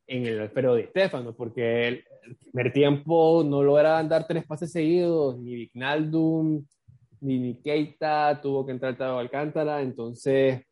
en 0.06 0.26
el 0.26 0.40
Alfredo 0.40 0.75
Di 0.75 0.84
Stefano, 0.84 1.34
porque 1.34 1.88
el, 1.88 2.04
primer 2.38 2.72
tiempo 2.72 3.42
no 3.44 3.62
lograban 3.62 4.08
dar 4.08 4.26
tres 4.26 4.44
pases 4.46 4.70
seguidos, 4.70 5.38
ni 5.38 5.54
Vignaldum, 5.56 6.64
ni, 7.20 7.38
ni 7.38 7.61
Keita, 7.61 8.40
tuvo 8.40 8.64
que 8.64 8.72
entrar 8.72 8.96
Tavo 8.96 9.18
Alcántara, 9.18 9.82
entonces 9.82 10.62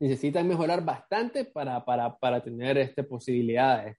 necesitan 0.00 0.48
mejorar 0.48 0.84
bastante 0.84 1.44
para, 1.44 1.84
para, 1.84 2.16
para 2.16 2.42
tener 2.42 2.76
este, 2.78 3.04
posibilidades 3.04 3.96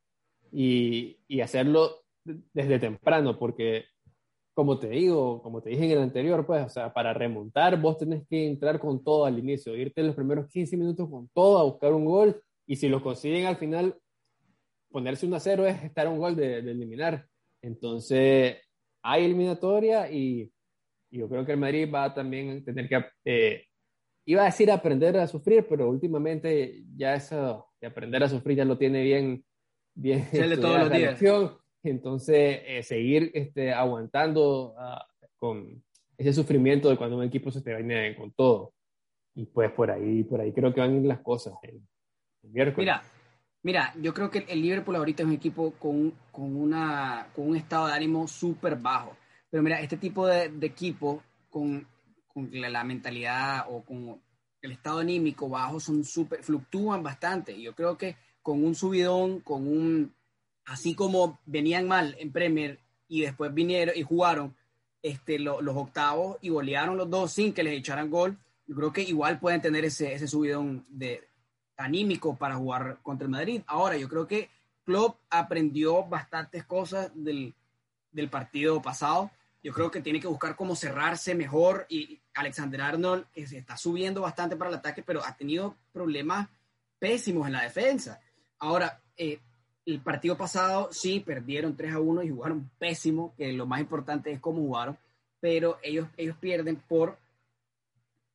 y, 0.52 1.20
y 1.28 1.42
hacerlo 1.42 2.04
desde 2.24 2.80
temprano, 2.80 3.38
porque 3.40 3.86
como 4.58 4.80
te 4.80 4.90
digo, 4.90 5.40
como 5.44 5.62
te 5.62 5.70
dije 5.70 5.86
en 5.86 5.92
el 5.92 6.00
anterior, 6.00 6.44
pues, 6.44 6.66
o 6.66 6.70
sea, 6.70 6.92
para 6.92 7.14
remontar 7.14 7.80
vos 7.80 8.00
tenés 8.00 8.28
que 8.28 8.48
entrar 8.48 8.80
con 8.80 9.04
todo 9.04 9.26
al 9.26 9.38
inicio, 9.38 9.78
irte 9.78 10.02
los 10.02 10.16
primeros 10.16 10.50
15 10.50 10.76
minutos 10.78 11.08
con 11.08 11.30
todo 11.30 11.60
a 11.60 11.64
buscar 11.64 11.94
un 11.94 12.06
gol 12.06 12.42
y 12.66 12.76
si 12.76 12.90
lo 12.90 13.04
consiguen 13.04 13.46
al 13.46 13.58
final, 13.58 13.96
ponerse 14.90 15.28
1 15.28 15.36
a 15.36 15.40
0 15.40 15.68
es 15.68 15.84
estar 15.84 16.08
un 16.08 16.18
gol 16.18 16.36
de, 16.36 16.64
de 16.64 16.72
eliminar. 16.72 17.28
Entonces, 17.62 18.58
hay 19.04 19.26
eliminatoria 19.26 20.10
y, 20.10 20.52
y, 21.12 21.20
yo 21.20 21.30
creo 21.30 21.46
que 21.46 21.52
el 21.52 21.60
Madrid 21.60 21.88
va 21.94 22.06
a 22.06 22.14
también 22.16 22.66
tener 22.66 22.90
que, 22.90 23.06
eh, 23.26 23.64
iba 24.26 24.42
a 24.42 24.46
decir 24.46 24.72
aprender 24.72 25.18
a 25.18 25.28
sufrir, 25.28 25.68
pero 25.70 25.88
últimamente 25.88 26.84
ya 26.96 27.14
eso 27.14 27.68
de 27.80 27.86
aprender 27.86 28.24
a 28.24 28.30
sufrir 28.30 28.58
ya 28.58 28.66
lo 28.66 28.76
tiene 28.76 29.04
bien, 29.04 29.46
bien. 29.94 30.28
de 30.32 30.58
todos 30.58 30.80
los 30.80 30.92
días. 30.92 31.12
Lección 31.12 31.60
entonces, 31.84 32.62
eh, 32.66 32.84
seguir 32.84 33.32
este, 33.34 33.72
aguantando 33.72 34.74
uh, 34.74 35.28
con 35.38 35.84
ese 36.18 36.34
sufrimiento 36.34 36.90
de 36.90 36.98
cuando 36.98 37.18
un 37.18 37.24
equipo 37.24 37.52
se 37.52 37.62
te 37.62 37.76
viene 37.76 38.16
con 38.16 38.32
todo. 38.32 38.74
Y 39.36 39.46
pues 39.46 39.72
por 39.72 39.92
ahí, 39.92 40.24
por 40.24 40.42
ahí 40.42 40.52
creo 40.52 40.74
que 40.74 40.82
van 40.82 40.94
a 40.94 40.98
ir 40.98 41.06
las 41.06 41.20
cosas 41.20 41.54
el, 41.62 41.80
el 42.44 42.50
miércoles. 42.50 42.78
Mira, 42.78 43.04
mira, 43.62 43.94
yo 44.02 44.14
creo 44.14 44.32
que 44.32 44.46
el 44.48 44.62
Liverpool 44.62 44.96
ahorita 44.96 45.24
es 45.24 45.28
un 45.28 45.36
equipo 45.36 45.72
con, 45.74 46.12
con, 46.32 46.56
una, 46.56 47.28
con 47.36 47.50
un 47.50 47.56
estado 47.56 47.88
de 47.88 47.94
ánimo 47.94 48.28
súper 48.28 48.78
bajo. 48.78 49.16
Pero 49.50 49.62
mira, 49.62 49.80
este 49.80 49.98
tipo 49.98 50.26
de, 50.26 50.50
de 50.50 50.68
equipo 50.68 51.24
con, 51.50 51.88
con 52.28 52.50
la, 52.52 52.70
la, 52.70 52.84
mentalidad 52.84 53.66
o 53.70 53.84
con 53.84 54.20
el 54.62 54.72
estado 54.72 55.00
anímico 55.00 55.48
bajo 55.48 55.80
son 55.80 56.04
súper, 56.04 56.44
fluctúan 56.44 57.04
bastante. 57.04 57.62
Yo 57.62 57.76
creo 57.76 57.98
que 57.98 58.16
con 58.42 58.64
un 58.64 58.74
subidón, 58.74 59.42
con 59.42 59.68
un 59.68 60.17
así 60.68 60.96
como 60.96 61.40
venían 61.46 61.88
mal 61.88 62.16
en 62.20 62.32
Premier 62.32 62.80
y 63.10 63.22
después 63.22 63.54
vinieron 63.54 63.96
y 63.98 64.04
jugaron 64.04 64.56
este, 65.02 65.40
lo, 65.40 65.62
los 65.62 65.76
octavos 65.76 66.38
y 66.42 66.50
golearon 66.50 66.98
los 66.98 67.10
dos 67.10 67.32
sin 67.32 67.54
que 67.54 67.64
les 67.64 67.74
echaran 67.74 68.10
gol, 68.10 68.38
yo 68.66 68.76
creo 68.76 68.94
que 68.94 69.02
igual 69.02 69.40
pueden 69.40 69.62
tener 69.62 69.84
ese, 69.84 70.14
ese 70.14 70.28
subidón 70.28 70.86
de, 70.90 71.28
anímico 71.78 72.36
para 72.36 72.56
jugar 72.56 73.00
contra 73.02 73.26
el 73.26 73.32
Madrid. 73.32 73.62
Ahora, 73.68 73.98
yo 73.98 74.10
creo 74.10 74.28
que 74.28 74.50
Klopp 74.84 75.20
aprendió 75.30 76.04
bastantes 76.04 76.66
cosas 76.66 77.12
del, 77.14 77.54
partido 78.32 78.82
pasado. 78.82 79.30
Yo 79.64 79.72
creo 79.74 79.92
que 79.92 80.02
tiene 80.02 80.20
que 80.20 80.28
buscar 80.28 80.56
cómo 80.56 80.76
cerrarse 80.76 81.36
mejor 81.36 81.86
y 81.88 82.20
Alexander 82.34 82.82
Arnold 82.82 83.26
que 83.32 83.46
se 83.46 83.58
está 83.60 83.78
subiendo 83.78 84.22
bastante 84.22 84.56
para 84.56 84.70
el 84.72 84.78
ataque, 84.78 85.04
pero 85.04 85.24
ha 85.24 85.36
tenido 85.36 85.76
problemas 85.94 86.48
pésimos 86.98 87.46
en 87.46 87.54
la 87.54 87.64
defensa. 87.64 88.20
Ahora, 88.58 89.02
eh, 89.16 89.40
el 89.88 90.02
partido 90.02 90.36
pasado 90.36 90.90
sí 90.92 91.22
perdieron 91.22 91.78
3 91.78 91.94
a 91.94 92.00
1 92.00 92.24
y 92.24 92.30
jugaron 92.30 92.70
pésimo, 92.78 93.34
que 93.38 93.54
lo 93.54 93.66
más 93.66 93.80
importante 93.80 94.32
es 94.32 94.40
cómo 94.40 94.60
jugaron, 94.60 94.98
pero 95.40 95.80
ellos, 95.82 96.10
ellos 96.18 96.36
pierden 96.38 96.76
por 96.76 97.18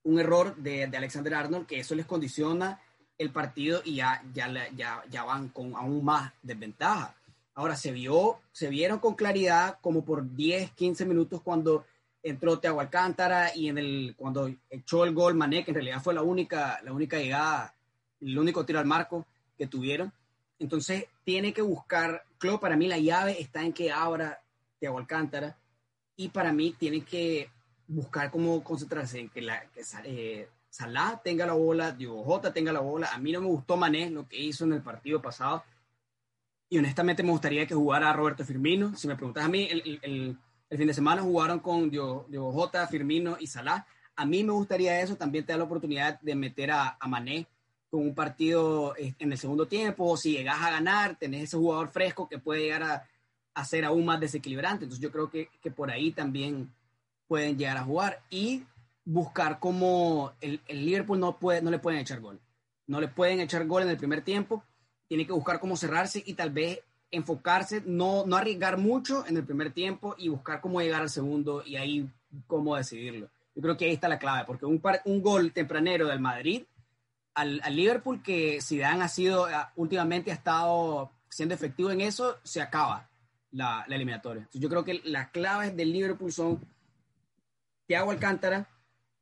un 0.05 0.19
error 0.19 0.57
de, 0.57 0.87
de 0.87 0.97
Alexander 0.97 1.35
Arnold, 1.35 1.67
que 1.67 1.79
eso 1.79 1.95
les 1.95 2.07
condiciona 2.07 2.81
el 3.19 3.31
partido 3.31 3.83
y 3.85 3.97
ya, 3.97 4.23
ya, 4.33 4.51
ya, 4.75 5.05
ya 5.11 5.25
van 5.25 5.51
con 5.51 5.77
aún 5.77 6.03
más 6.03 6.33
desventaja. 6.43 7.15
Ahora 7.55 7.77
se 7.77 7.93
vio, 7.93 8.41
se 8.51 8.71
vieron 8.71 8.99
con 8.99 9.15
claridad 9.15 9.79
como 9.83 10.07
por 10.07 10.35
10, 10.35 10.71
15 10.71 11.05
minutos 11.05 11.43
cuando 11.43 11.85
entró 12.23 12.61
Teago 12.61 12.81
Alcántara 12.81 13.55
y 13.55 13.69
en 13.69 13.77
el, 13.77 14.15
cuando 14.17 14.51
echó 14.71 15.05
el 15.05 15.13
gol 15.13 15.35
Mané, 15.35 15.65
que 15.65 15.73
en 15.73 15.75
realidad 15.75 16.03
fue 16.03 16.15
la 16.15 16.23
única, 16.23 16.81
la 16.83 16.95
única 16.95 17.19
llegada, 17.19 17.75
el 18.23 18.39
único 18.39 18.65
tiro 18.65 18.79
al 18.79 18.87
marco 18.87 19.27
que 19.59 19.67
tuvieron 19.67 20.11
entonces 20.59 21.07
tiene 21.25 21.53
que 21.53 21.63
buscar, 21.63 22.25
Klopp 22.39 22.61
para 22.61 22.77
mí 22.77 22.89
la 22.89 22.99
llave 22.99 23.41
está 23.41 23.63
en 23.63 23.73
que 23.73 23.91
abra 23.91 24.43
Thiago 24.79 24.99
Alcántara 24.99 25.57
y 26.17 26.29
para 26.29 26.53
mí 26.53 26.75
tiene 26.79 27.03
que 27.03 27.51
buscar 27.87 28.31
cómo 28.31 28.63
concentrarse 28.63 29.21
en 29.21 29.29
que, 29.29 29.43
la, 29.43 29.63
que 29.71 29.83
eh, 30.05 30.49
Salah 30.69 31.21
tenga 31.23 31.47
la 31.47 31.53
bola, 31.53 31.93
Diego 31.93 32.23
Jota 32.25 32.53
tenga 32.53 32.73
la 32.73 32.81
bola. 32.81 33.09
A 33.13 33.19
mí 33.19 33.33
no 33.33 33.41
me 33.41 33.47
gustó 33.47 33.77
Mané 33.77 34.11
lo 34.11 34.27
que 34.27 34.41
hizo 34.41 34.65
en 34.65 34.73
el 34.73 34.83
partido 34.83 35.21
pasado 35.21 35.63
y 36.73 36.79
honestamente 36.79 37.23
me 37.23 37.31
gustaría 37.31 37.67
que 37.67 37.75
jugara 37.75 38.13
Roberto 38.15 38.47
Firmino. 38.47 38.97
Si 38.97 39.07
me 39.07 39.15
preguntas 39.15 39.45
a 39.45 39.49
mí, 39.49 39.69
el, 39.71 40.01
el, 40.03 40.39
fin 40.79 40.87
de 40.87 40.95
semana 40.95 41.21
jugaron 41.21 41.61
con 41.61 41.91
Diogo, 41.91 42.53
Jota, 42.53 42.87
Firmino 42.87 43.37
y 43.39 43.47
Salah. 43.47 43.87
A 44.17 44.25
mí 44.25 44.43
me 44.43 44.53
gustaría 44.53 44.99
eso, 45.03 45.17
también 45.17 45.45
te 45.45 45.53
da 45.53 45.59
la 45.59 45.65
oportunidad 45.65 46.19
de 46.23 46.35
meter 46.35 46.71
a, 46.71 46.97
a 46.99 47.09
Mané 47.09 47.47
con 47.93 48.01
un 48.01 48.15
partido 48.15 48.97
eh, 48.97 49.15
en 49.19 49.33
el 49.33 49.37
segundo 49.37 49.69
tiempo, 49.69 50.07
o 50.07 50.17
si 50.17 50.33
llegas 50.33 50.63
a 50.63 50.71
ganar, 50.71 51.17
tenés 51.17 51.43
ese 51.43 51.59
jugador 51.59 51.91
fresco 51.91 52.27
que 52.27 52.39
puede 52.39 52.63
llegar 52.63 52.83
a, 52.83 53.07
a 53.53 53.65
ser 53.67 53.85
aún 53.85 54.07
más 54.07 54.19
desequilibrante. 54.19 54.87
Entonces 54.87 55.03
yo 55.03 55.13
creo 55.13 55.29
que, 55.29 55.51
que, 55.61 55.71
por 55.71 55.91
ahí 55.91 56.11
también 56.11 56.73
pueden 57.29 57.59
llegar 57.59 57.77
a 57.77 57.85
jugar 57.85 58.23
y 58.31 58.65
buscar 59.05 59.59
como 59.59 60.33
el, 60.41 60.63
el, 60.69 60.87
Liverpool 60.87 61.21
no, 61.21 61.39
puede, 61.39 61.61
no 61.61 61.71
le 61.71 61.81
pueden 61.81 62.01
echar 62.01 62.21
gol. 62.21 62.41
No 62.87 62.99
le 62.99 63.09
pueden 63.09 63.41
echar 63.41 63.67
gol 63.67 63.83
en 63.83 63.91
el 63.91 63.99
primer 63.99 64.23
tiempo, 64.23 64.65
tiene 65.07 65.27
que 65.27 65.35
buscar 65.35 65.61
cómo 65.61 65.77
cerrarse 65.77 66.23
y 66.25 66.33
tal 66.33 66.49
vez 66.49 66.81
enfocarse, 67.11 67.83
no, 67.85 68.25
no 68.25 68.37
arriesgar 68.37 68.79
mucho 68.79 69.27
en 69.27 69.37
el 69.37 69.45
primer 69.45 69.71
tiempo 69.71 70.15
y 70.17 70.29
buscar 70.29 70.63
cómo 70.63 70.81
llegar 70.81 71.03
al 71.03 71.11
segundo 71.11 71.63
y 71.63 71.77
ahí 71.77 72.09
cómo 72.47 72.75
decidirlo. 72.75 73.29
Yo 73.55 73.61
creo 73.61 73.77
que 73.77 73.85
ahí 73.85 73.93
está 73.93 74.09
la 74.09 74.19
clave, 74.19 74.47
porque 74.47 74.65
un, 74.65 74.81
un 75.05 75.21
gol 75.21 75.53
tempranero 75.53 76.07
del 76.07 76.21
Madrid 76.21 76.63
al, 77.35 77.61
Liverpool, 77.71 78.23
que 78.23 78.61
Zidane 78.61 79.05
ha 79.05 79.09
sido, 79.09 79.47
ah, 79.47 79.73
últimamente 79.77 80.31
ha 80.31 80.35
estado 80.35 81.11
siendo 81.29 81.55
efectivo 81.55 81.91
en 81.91 82.01
eso, 82.01 82.37
se 82.43 82.61
acaba 82.61 83.09
la, 83.51 83.85
eliminatoria. 83.89 84.49
yo 84.53 84.69
creo 84.69 84.85
que 84.85 85.01
las 85.05 85.31
claves 85.31 85.77
del 85.77 85.93
Liverpool 85.93 86.33
son 86.33 86.61
Thiago 87.87 88.11
Alcántara, 88.11 88.69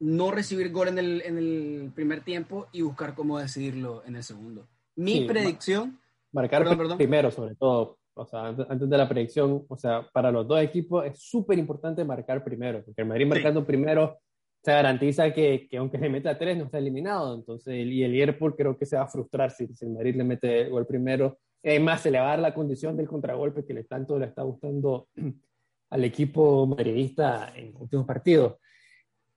no 0.00 0.31
recibir 0.31 0.73
gol 0.73 0.88
en 0.88 0.99
el, 0.99 1.23
en 1.23 1.38
el 1.38 1.93
primer 1.95 2.23
tiempo 2.23 2.69
y 2.73 2.83
buscar 2.83 3.14
cómo 3.14 3.38
decidirlo 3.38 4.02
en 4.07 4.17
el 4.17 4.25
segundo. 4.25 4.67
Mi 4.97 5.26
predicción... 5.26 6.00
Marcar 6.33 6.64
primero, 6.97 7.31
sobre 7.31 7.57
todo. 7.57 7.99
O 8.14 8.26
sea, 8.26 8.47
antes, 8.49 8.88
de 8.88 8.99
la 8.99 9.09
predicción, 9.09 9.64
o 9.69 9.76
sea, 9.76 10.07
para 10.12 10.31
los 10.31 10.47
dos 10.47 10.61
equipos 10.61 11.07
es 11.07 11.19
súper 11.23 11.59
importante 11.59 12.05
marcar 12.05 12.45
primero, 12.45 12.85
porque 12.85 13.02
el 13.02 13.09
Madrid 13.09 13.26
marcando 13.26 13.64
primero 13.64 14.19
se 14.62 14.73
garantiza 14.73 15.33
que, 15.33 15.67
que, 15.69 15.79
aunque 15.79 15.99
le 15.99 16.11
meta 16.11 16.37
tres 16.37 16.57
no 16.57 16.64
está 16.64 16.79
eliminado. 16.79 17.35
Entonces, 17.35 17.75
y 17.75 18.02
el 18.02 18.12
Liverpool 18.12 18.55
creo 18.57 18.76
que 18.76 18.87
se 18.87 18.97
va 18.97 19.02
a 19.02 19.09
frustrar 19.09 19.50
si, 19.50 19.69
el 19.81 19.90
Madrid 19.90 20.17
le 20.17 20.25
mete 20.25 20.69
gol 20.69 20.87
primero. 20.87 21.38
Además, 21.64 22.02
se 22.02 22.11
le 22.11 22.19
va 22.19 22.26
a 22.26 22.31
dar 22.31 22.38
la 22.40 22.55
condición 22.55 22.97
del 22.97 23.09
contragolpe 23.09 23.64
que 23.64 23.75
le 23.75 23.85
tanto 23.85 24.19
le 24.19 24.26
está 24.26 24.43
gustando 24.43 25.09
al 25.90 26.05
equipo 26.05 26.67
madridista 26.67 27.52
en 27.55 27.75
últimos 27.76 28.07
partidos. 28.07 28.57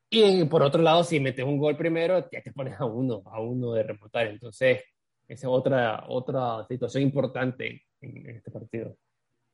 Y 0.10 0.44
por 0.46 0.62
otro 0.62 0.82
lado, 0.82 1.04
si 1.04 1.20
metes 1.20 1.44
un 1.44 1.58
gol 1.58 1.76
primero, 1.76 2.30
ya 2.30 2.42
te 2.42 2.52
pones 2.52 2.80
a 2.80 2.86
uno, 2.86 3.24
a 3.26 3.42
uno 3.42 3.74
de 3.74 3.84
remontar. 3.84 4.28
Entonces, 4.28 4.82
esa 5.28 5.48
es 5.48 5.52
otra, 5.52 6.04
otra 6.08 6.66
situación 6.68 7.04
importante 7.04 7.84
en, 8.02 8.30
este 8.30 8.52
partido. 8.52 8.96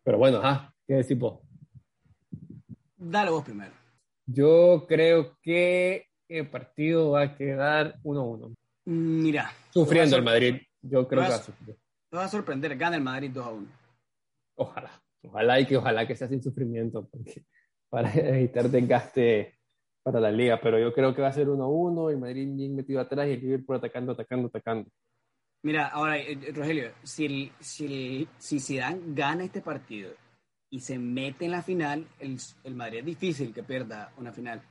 Pero 0.04 0.18
bueno, 0.18 0.42
¿qué 0.86 0.96
decís 0.96 1.18
vos? 1.18 1.40
Dale 2.98 3.32
vos 3.32 3.44
primero. 3.44 3.79
Yo 4.32 4.86
creo 4.88 5.38
que 5.42 6.06
el 6.28 6.50
partido 6.50 7.12
va 7.12 7.22
a 7.24 7.36
quedar 7.36 8.00
1-1. 8.04 8.54
Mira. 8.86 9.52
Sufriendo 9.72 10.18
el 10.18 10.24
Madrid. 10.24 10.62
Yo 10.82 11.08
creo 11.08 11.24
que 11.24 11.30
va 11.30 11.36
a 11.36 11.40
sufrir. 11.40 11.76
Te 12.10 12.18
va 12.18 12.26
a 12.26 12.30
sorprender, 12.30 12.78
gana 12.78 12.96
el 12.96 13.02
Madrid 13.02 13.32
2-1. 13.34 13.68
Ojalá. 14.56 14.92
Ojalá 15.24 15.60
y 15.60 15.66
que 15.66 15.78
ojalá 15.78 16.08
que 16.08 16.16
sea 16.16 16.28
sin 16.28 16.44
sufrimiento, 16.44 17.08
porque 17.10 17.44
para 17.90 18.14
evitar 18.14 18.70
desgaste 18.70 19.58
para 20.04 20.20
la 20.20 20.32
liga, 20.32 20.60
pero 20.62 20.80
yo 20.80 20.94
creo 20.94 21.14
que 21.14 21.22
va 21.22 21.30
a 21.30 21.34
ser 21.34 21.48
1-1, 21.48 22.12
el 22.12 22.18
Madrid 22.18 22.48
bien 22.56 22.76
metido 22.76 23.02
atrás 23.02 23.28
y 23.28 23.32
el 23.32 23.42
Liverpool 23.42 23.78
atacando, 23.78 24.14
atacando, 24.14 24.48
atacando. 24.48 24.90
Mira, 25.64 25.88
ahora, 25.88 26.18
eh, 26.18 26.52
Rogelio, 26.54 26.92
si, 27.04 27.26
el, 27.26 27.52
si, 27.60 28.28
si 28.38 28.60
Zidane 28.60 29.02
gana 29.08 29.44
este 29.44 29.62
partido 29.62 30.12
y 30.70 30.82
se 30.82 31.00
mete 31.00 31.46
en 31.46 31.52
la 31.52 31.64
final, 31.64 32.06
el, 32.20 32.38
el 32.64 32.76
Madrid 32.76 33.00
es 33.00 33.06
difícil 33.06 33.54
que 33.54 33.64
pierda 33.64 34.12
una 34.18 34.32
final. 34.32 34.62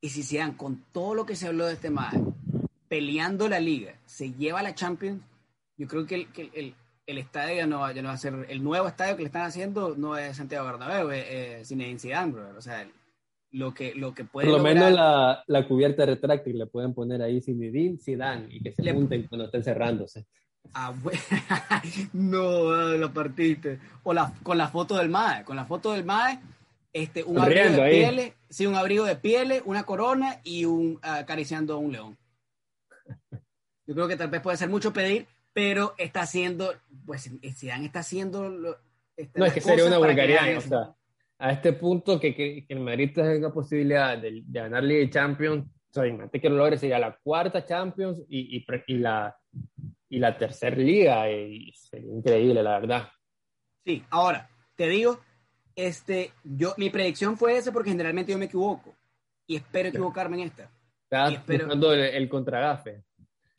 Y 0.00 0.10
si 0.10 0.22
se 0.22 0.38
dan 0.38 0.54
con 0.54 0.84
todo 0.92 1.14
lo 1.14 1.26
que 1.26 1.34
se 1.34 1.48
habló 1.48 1.66
de 1.66 1.74
este 1.74 1.90
Madrid, 1.90 2.22
peleando 2.88 3.48
la 3.48 3.60
liga, 3.60 3.94
se 4.06 4.32
lleva 4.32 4.60
a 4.60 4.62
la 4.62 4.74
Champions, 4.74 5.20
yo 5.76 5.86
creo 5.86 6.06
que 6.06 6.14
el, 6.14 6.32
que 6.32 6.50
el, 6.54 6.74
el 7.06 7.18
estadio 7.18 7.56
ya 7.56 7.66
no, 7.66 7.90
ya 7.90 8.02
no, 8.02 8.08
va 8.08 8.14
a 8.14 8.18
ser, 8.18 8.46
el 8.48 8.62
nuevo 8.62 8.86
estadio 8.86 9.16
que 9.16 9.22
le 9.22 9.28
están 9.28 9.46
haciendo 9.46 9.96
no 9.96 10.16
es 10.16 10.36
Santiago 10.36 10.66
Bernabéu, 10.66 11.10
es, 11.10 11.24
es 11.28 11.68
Zinedine 11.68 11.98
Zidane, 11.98 12.32
bro. 12.32 12.56
O 12.56 12.60
sea, 12.60 12.88
lo 13.50 13.72
que, 13.72 13.94
lo 13.94 14.14
que 14.14 14.24
puede 14.24 14.48
Por 14.48 14.58
lo 14.58 14.62
menos 14.62 14.92
la, 14.92 15.42
la, 15.46 15.66
cubierta 15.66 16.04
retráctil 16.04 16.58
le 16.58 16.66
pueden 16.66 16.94
poner 16.94 17.22
ahí 17.22 17.40
Zinedine 17.40 17.98
Zidane 17.98 18.48
y 18.50 18.60
que 18.60 18.72
se 18.72 18.82
le... 18.82 18.92
junten 18.92 19.26
cuando 19.26 19.46
estén 19.46 19.64
cerrándose. 19.64 20.26
Ah, 20.74 20.92
bueno. 20.94 21.20
no, 22.12 22.96
la 22.96 23.08
partiste. 23.08 23.78
O 24.02 24.12
la, 24.12 24.32
con 24.42 24.58
la 24.58 24.68
foto 24.68 24.96
del 24.96 25.08
MAE. 25.08 25.44
Con 25.44 25.56
la 25.56 25.64
foto 25.64 25.92
del 25.92 26.04
MAE, 26.04 26.40
este, 26.92 27.22
un 27.24 27.38
abrigo 27.38 27.70
de 27.70 27.90
pieles, 27.90 28.32
sí, 28.48 28.66
un 28.66 28.74
abrigo 28.74 29.04
de 29.04 29.16
pieles, 29.16 29.62
una 29.64 29.84
corona 29.84 30.40
y 30.44 30.64
un 30.64 30.98
acariciando 31.02 31.74
a 31.74 31.76
un 31.76 31.92
león. 31.92 32.18
Yo 33.86 33.94
creo 33.94 34.08
que 34.08 34.16
tal 34.16 34.28
vez 34.28 34.40
puede 34.40 34.56
ser 34.56 34.68
mucho 34.68 34.92
pedir, 34.92 35.26
pero 35.52 35.94
está 35.96 36.22
haciendo, 36.22 36.74
pues 37.06 37.30
Zidane 37.54 37.86
está 37.86 38.00
haciendo... 38.00 38.50
no, 38.50 38.76
es 39.44 39.52
que 39.52 39.60
sería 39.60 39.86
una 39.86 39.98
vulgaridad, 39.98 40.56
o 40.56 40.60
sea, 40.60 40.94
a 41.38 41.52
este 41.52 41.72
punto 41.72 42.18
que, 42.18 42.34
que, 42.34 42.66
el 42.68 42.80
Madrid 42.80 43.12
tenga 43.14 43.52
posibilidad 43.52 44.18
de, 44.18 44.42
de 44.44 44.60
ganar 44.60 44.82
Liga 44.82 45.08
Champions, 45.08 45.64
o 45.64 45.92
sea, 45.92 46.06
imagínate 46.06 46.40
que 46.40 46.50
lo 46.50 46.56
logre, 46.56 46.76
sería 46.76 46.98
la 46.98 47.16
cuarta 47.22 47.64
Champions 47.64 48.20
y, 48.28 48.58
y, 48.58 48.66
y 48.86 48.98
la 48.98 49.36
y 50.08 50.18
la 50.18 50.36
tercera 50.36 50.76
liga 50.76 51.30
y 51.30 51.72
sería 51.72 52.12
increíble, 52.12 52.62
la 52.62 52.78
verdad. 52.78 53.08
Sí, 53.84 54.04
ahora, 54.10 54.48
te 54.74 54.88
digo, 54.88 55.20
este, 55.74 56.32
yo, 56.44 56.74
mi 56.76 56.90
predicción 56.90 57.36
fue 57.36 57.56
esa 57.56 57.72
porque 57.72 57.90
generalmente 57.90 58.32
yo 58.32 58.38
me 58.38 58.46
equivoco 58.46 58.94
y 59.46 59.56
espero 59.56 59.88
equivocarme 59.88 60.40
en 60.40 60.48
esta. 60.48 60.70
Estás 61.04 61.34
espero... 61.34 61.64
buscando 61.64 61.92
el, 61.92 62.00
el 62.00 62.28
contragafe. 62.28 63.04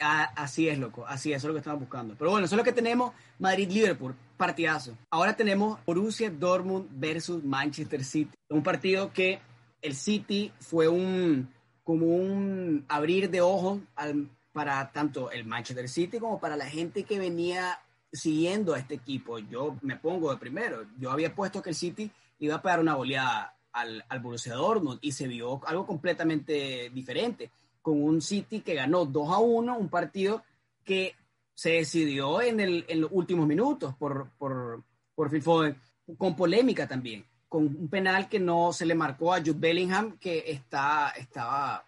Ah, 0.01 0.31
así 0.35 0.69
es, 0.69 0.77
loco, 0.79 1.05
así 1.05 1.33
es, 1.33 1.37
eso 1.37 1.47
es 1.47 1.49
lo 1.49 1.53
que 1.55 1.59
estamos 1.59 1.81
buscando. 1.81 2.15
Pero 2.17 2.31
bueno, 2.31 2.45
eso 2.45 2.55
es 2.55 2.57
lo 2.57 2.63
que 2.63 2.71
tenemos, 2.71 3.13
Madrid-Liverpool, 3.37 4.15
partidazo. 4.37 4.97
Ahora 5.09 5.35
tenemos 5.35 5.77
Borussia 5.85 6.29
Dortmund 6.29 6.87
versus 6.91 7.43
Manchester 7.43 8.03
City. 8.03 8.31
Un 8.49 8.63
partido 8.63 9.11
que 9.11 9.39
el 9.81 9.95
City 9.95 10.53
fue 10.59 10.87
un, 10.87 11.53
como 11.83 12.05
un 12.05 12.85
abrir 12.87 13.29
de 13.29 13.41
ojos 13.41 13.79
al 13.95 14.29
para 14.59 14.91
tanto 14.91 15.31
el 15.31 15.45
Manchester 15.45 15.87
City 15.87 16.19
como 16.19 16.37
para 16.37 16.57
la 16.57 16.65
gente 16.65 17.05
que 17.05 17.17
venía 17.17 17.79
siguiendo 18.11 18.73
a 18.73 18.79
este 18.79 18.95
equipo. 18.95 19.39
Yo 19.39 19.77
me 19.81 19.95
pongo 19.95 20.31
de 20.31 20.37
primero. 20.37 20.85
Yo 20.99 21.11
había 21.11 21.33
puesto 21.33 21.61
que 21.61 21.69
el 21.69 21.77
City 21.77 22.11
iba 22.39 22.55
a 22.55 22.61
pegar 22.61 22.81
una 22.81 22.95
goleada 22.95 23.55
al, 23.71 24.03
al 24.09 24.19
Borussia 24.19 24.55
Dortmund 24.55 24.99
y 25.01 25.13
se 25.13 25.29
vio 25.29 25.61
algo 25.65 25.87
completamente 25.87 26.89
diferente, 26.89 27.49
con 27.81 28.03
un 28.03 28.21
City 28.21 28.59
que 28.59 28.73
ganó 28.73 29.05
2 29.05 29.29
a 29.33 29.37
1, 29.37 29.77
un 29.77 29.87
partido 29.87 30.43
que 30.83 31.15
se 31.53 31.69
decidió 31.69 32.41
en, 32.41 32.59
el, 32.59 32.83
en 32.89 32.99
los 32.99 33.11
últimos 33.13 33.47
minutos 33.47 33.95
por, 33.95 34.29
por, 34.37 34.83
por 35.15 35.29
Phil 35.29 35.41
Foden, 35.41 35.77
con 36.17 36.35
polémica 36.35 36.85
también, 36.85 37.25
con 37.47 37.63
un 37.63 37.87
penal 37.87 38.27
que 38.27 38.41
no 38.41 38.73
se 38.73 38.85
le 38.85 38.93
marcó 38.93 39.33
a 39.33 39.39
Jude 39.39 39.53
Bellingham, 39.53 40.17
que 40.17 40.51
está, 40.51 41.11
estaba 41.11 41.85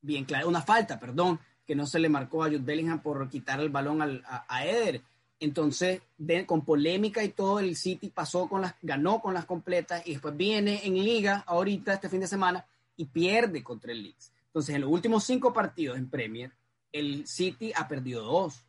bien 0.00 0.24
claro, 0.24 0.46
una 0.46 0.62
falta, 0.62 1.00
perdón, 1.00 1.40
que 1.66 1.74
no 1.74 1.86
se 1.86 1.98
le 1.98 2.08
marcó 2.08 2.44
a 2.44 2.46
Jude 2.46 2.58
Bellingham 2.58 3.02
por 3.02 3.28
quitar 3.28 3.60
el 3.60 3.70
balón 3.70 4.22
a, 4.26 4.66
Eder. 4.66 5.02
Entonces, 5.40 6.00
con 6.46 6.64
polémica 6.64 7.22
y 7.24 7.30
todo, 7.30 7.60
el 7.60 7.76
City 7.76 8.08
pasó 8.08 8.48
con 8.48 8.62
las, 8.62 8.74
ganó 8.80 9.20
con 9.20 9.34
las 9.34 9.44
completas 9.44 10.06
y 10.06 10.12
después 10.12 10.36
viene 10.36 10.80
en 10.84 10.94
liga 10.94 11.44
ahorita, 11.46 11.94
este 11.94 12.08
fin 12.08 12.20
de 12.20 12.26
semana, 12.26 12.64
y 12.96 13.06
pierde 13.06 13.62
contra 13.62 13.92
el 13.92 14.02
Leeds. 14.02 14.32
Entonces, 14.46 14.74
en 14.74 14.80
los 14.80 14.90
últimos 14.90 15.24
cinco 15.24 15.52
partidos 15.52 15.98
en 15.98 16.08
Premier, 16.08 16.52
el 16.92 17.26
City 17.26 17.72
ha 17.74 17.88
perdido 17.88 18.24
dos. 18.24 18.64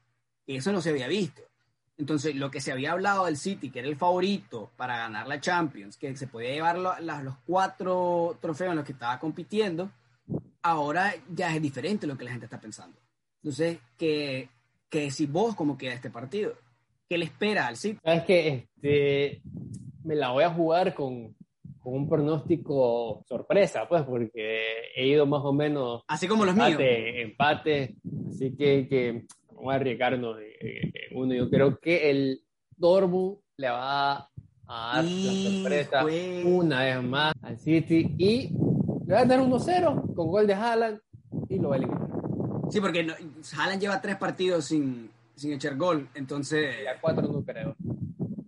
Eso 0.45 0.71
no 0.71 0.81
se 0.81 0.89
había 0.89 1.07
visto. 1.07 1.43
Entonces, 1.97 2.35
lo 2.35 2.51
que 2.51 2.61
se 2.61 2.71
había 2.71 2.91
hablado 2.91 3.25
del 3.25 3.37
City, 3.37 3.69
que 3.69 3.79
era 3.79 3.87
el 3.87 3.95
favorito 3.95 4.71
para 4.75 4.97
ganar 4.97 5.27
la 5.27 5.39
Champions, 5.39 5.97
que 5.97 6.15
se 6.15 6.27
podía 6.27 6.51
llevar 6.51 6.77
los 6.77 7.35
cuatro 7.45 8.37
trofeos 8.41 8.71
en 8.71 8.77
los 8.77 8.85
que 8.85 8.91
estaba 8.91 9.19
compitiendo, 9.19 9.89
ahora 10.61 11.13
ya 11.29 11.55
es 11.55 11.61
diferente 11.61 12.07
lo 12.07 12.17
que 12.17 12.25
la 12.25 12.31
gente 12.31 12.45
está 12.45 12.59
pensando. 12.59 12.99
Entonces, 13.41 13.79
que, 13.97 14.49
que 14.89 15.11
si 15.11 15.25
vos 15.25 15.55
cómo 15.55 15.77
queda 15.77 15.93
este 15.93 16.09
partido, 16.09 16.53
¿qué 17.07 17.17
le 17.17 17.25
espera 17.25 17.67
al 17.67 17.77
City? 17.77 17.99
Sabes 18.03 18.23
que 18.23 18.47
este, 18.47 19.41
me 20.03 20.15
la 20.15 20.31
voy 20.31 20.43
a 20.43 20.53
jugar 20.53 20.93
con, 20.93 21.35
con, 21.79 21.93
un 21.93 22.09
pronóstico 22.09 23.23
sorpresa, 23.27 23.87
pues, 23.87 24.03
porque 24.03 24.91
he 24.95 25.07
ido 25.07 25.25
más 25.25 25.41
o 25.43 25.53
menos. 25.53 26.03
Así 26.07 26.27
como 26.27 26.45
los 26.45 26.53
empate, 26.53 26.77
míos. 26.77 27.29
Empate, 27.29 27.95
así 28.29 28.55
que, 28.55 28.87
que 28.87 29.25
vamos 29.53 29.73
a 29.73 29.75
arriesgarnos 29.75 30.37
uno. 31.11 31.33
Yo 31.33 31.49
creo 31.49 31.79
que 31.79 32.09
el 32.09 32.41
Dortmund 32.75 33.37
le 33.57 33.69
va 33.69 34.11
a 34.15 34.29
dar 34.67 35.03
la 35.03 35.31
sorpresa 35.31 36.05
una 36.45 36.83
vez 36.83 37.03
más 37.03 37.33
al 37.41 37.57
City 37.57 38.13
y 38.17 38.51
le 39.07 39.13
va 39.13 39.21
a 39.21 39.25
dar 39.25 39.39
1-0 39.39 40.13
con 40.13 40.27
gol 40.27 40.47
de 40.47 40.53
Haaland 40.53 40.99
y 41.47 41.59
lo 41.59 41.69
va 41.69 41.75
a 41.75 41.77
eliminar. 41.77 42.07
Sí, 42.69 42.81
porque 42.81 43.05
no, 43.05 43.13
Haaland 43.57 43.79
lleva 43.79 44.01
tres 44.01 44.17
partidos 44.17 44.65
sin, 44.65 45.09
sin 45.33 45.53
echar 45.53 45.77
gol, 45.77 46.09
entonces... 46.13 46.75
Y 46.83 46.87
a 46.87 46.99
cuatro 46.99 47.25
no 47.25 47.41
creo. 47.41 47.73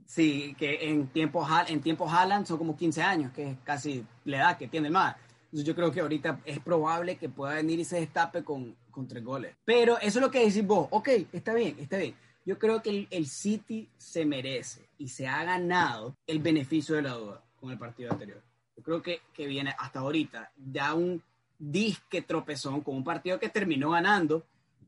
Sí, 0.06 0.54
que 0.60 0.90
en 0.90 1.08
tiempo, 1.08 1.48
en 1.66 1.80
tiempo 1.80 2.10
Haaland 2.10 2.46
son 2.46 2.58
como 2.58 2.76
15 2.76 3.02
años, 3.02 3.32
que 3.32 3.52
es 3.52 3.58
casi 3.64 4.06
la 4.26 4.38
edad 4.38 4.58
que 4.58 4.68
tiene 4.68 4.88
el 4.88 4.94
más. 4.94 5.16
Entonces 5.46 5.66
yo 5.66 5.76
creo 5.76 5.94
que 5.94 6.02
ahorita 6.02 6.42
es 6.44 6.60
probable 6.60 7.16
que 7.16 7.30
pueda 7.30 7.54
venir 7.54 7.80
y 7.80 7.86
se 7.86 8.02
destape 8.02 8.44
con, 8.44 8.76
con 8.92 9.08
tres 9.08 9.24
goles. 9.24 9.56
Pero 9.64 9.98
eso 10.00 10.20
es 10.20 10.26
lo 10.26 10.30
que 10.30 10.46
decís 10.46 10.68
vos. 10.68 10.90
Ok, 10.92 11.08
está 11.32 11.54
bien, 11.54 11.78
está 11.80 11.96
bien. 11.96 12.16
Yo 12.46 12.60
creo 12.60 12.82
que 12.82 12.90
el, 12.90 13.08
el 13.12 13.28
City 13.28 13.90
se 13.98 14.26
merece 14.26 14.90
y 14.98 15.08
se 15.08 15.26
ha 15.26 15.42
ganado 15.46 16.18
el 16.28 16.40
beneficio 16.40 16.96
de 16.96 17.04
la 17.04 17.14
duda 17.14 17.44
con 17.62 17.72
el 17.72 17.78
partido 17.78 18.12
anterior. 18.12 18.42
Yo 18.80 18.84
creo 18.84 19.02
que, 19.02 19.20
que 19.34 19.46
viene 19.46 19.76
hasta 19.78 20.00
ahorita 20.00 20.54
ya 20.72 20.94
un 20.94 21.22
disque 21.58 22.22
tropezón 22.22 22.80
con 22.80 22.96
un 22.96 23.04
partido 23.04 23.38
que 23.38 23.50
terminó 23.50 23.90
ganando 23.90 24.46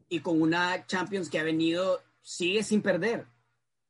y 0.08 0.22
con 0.22 0.42
una 0.42 0.86
Champions 0.86 1.30
que 1.30 1.40
ha 1.40 1.44
venido, 1.44 2.02
sigue 2.22 2.64
sin 2.64 2.82
perder 2.82 3.26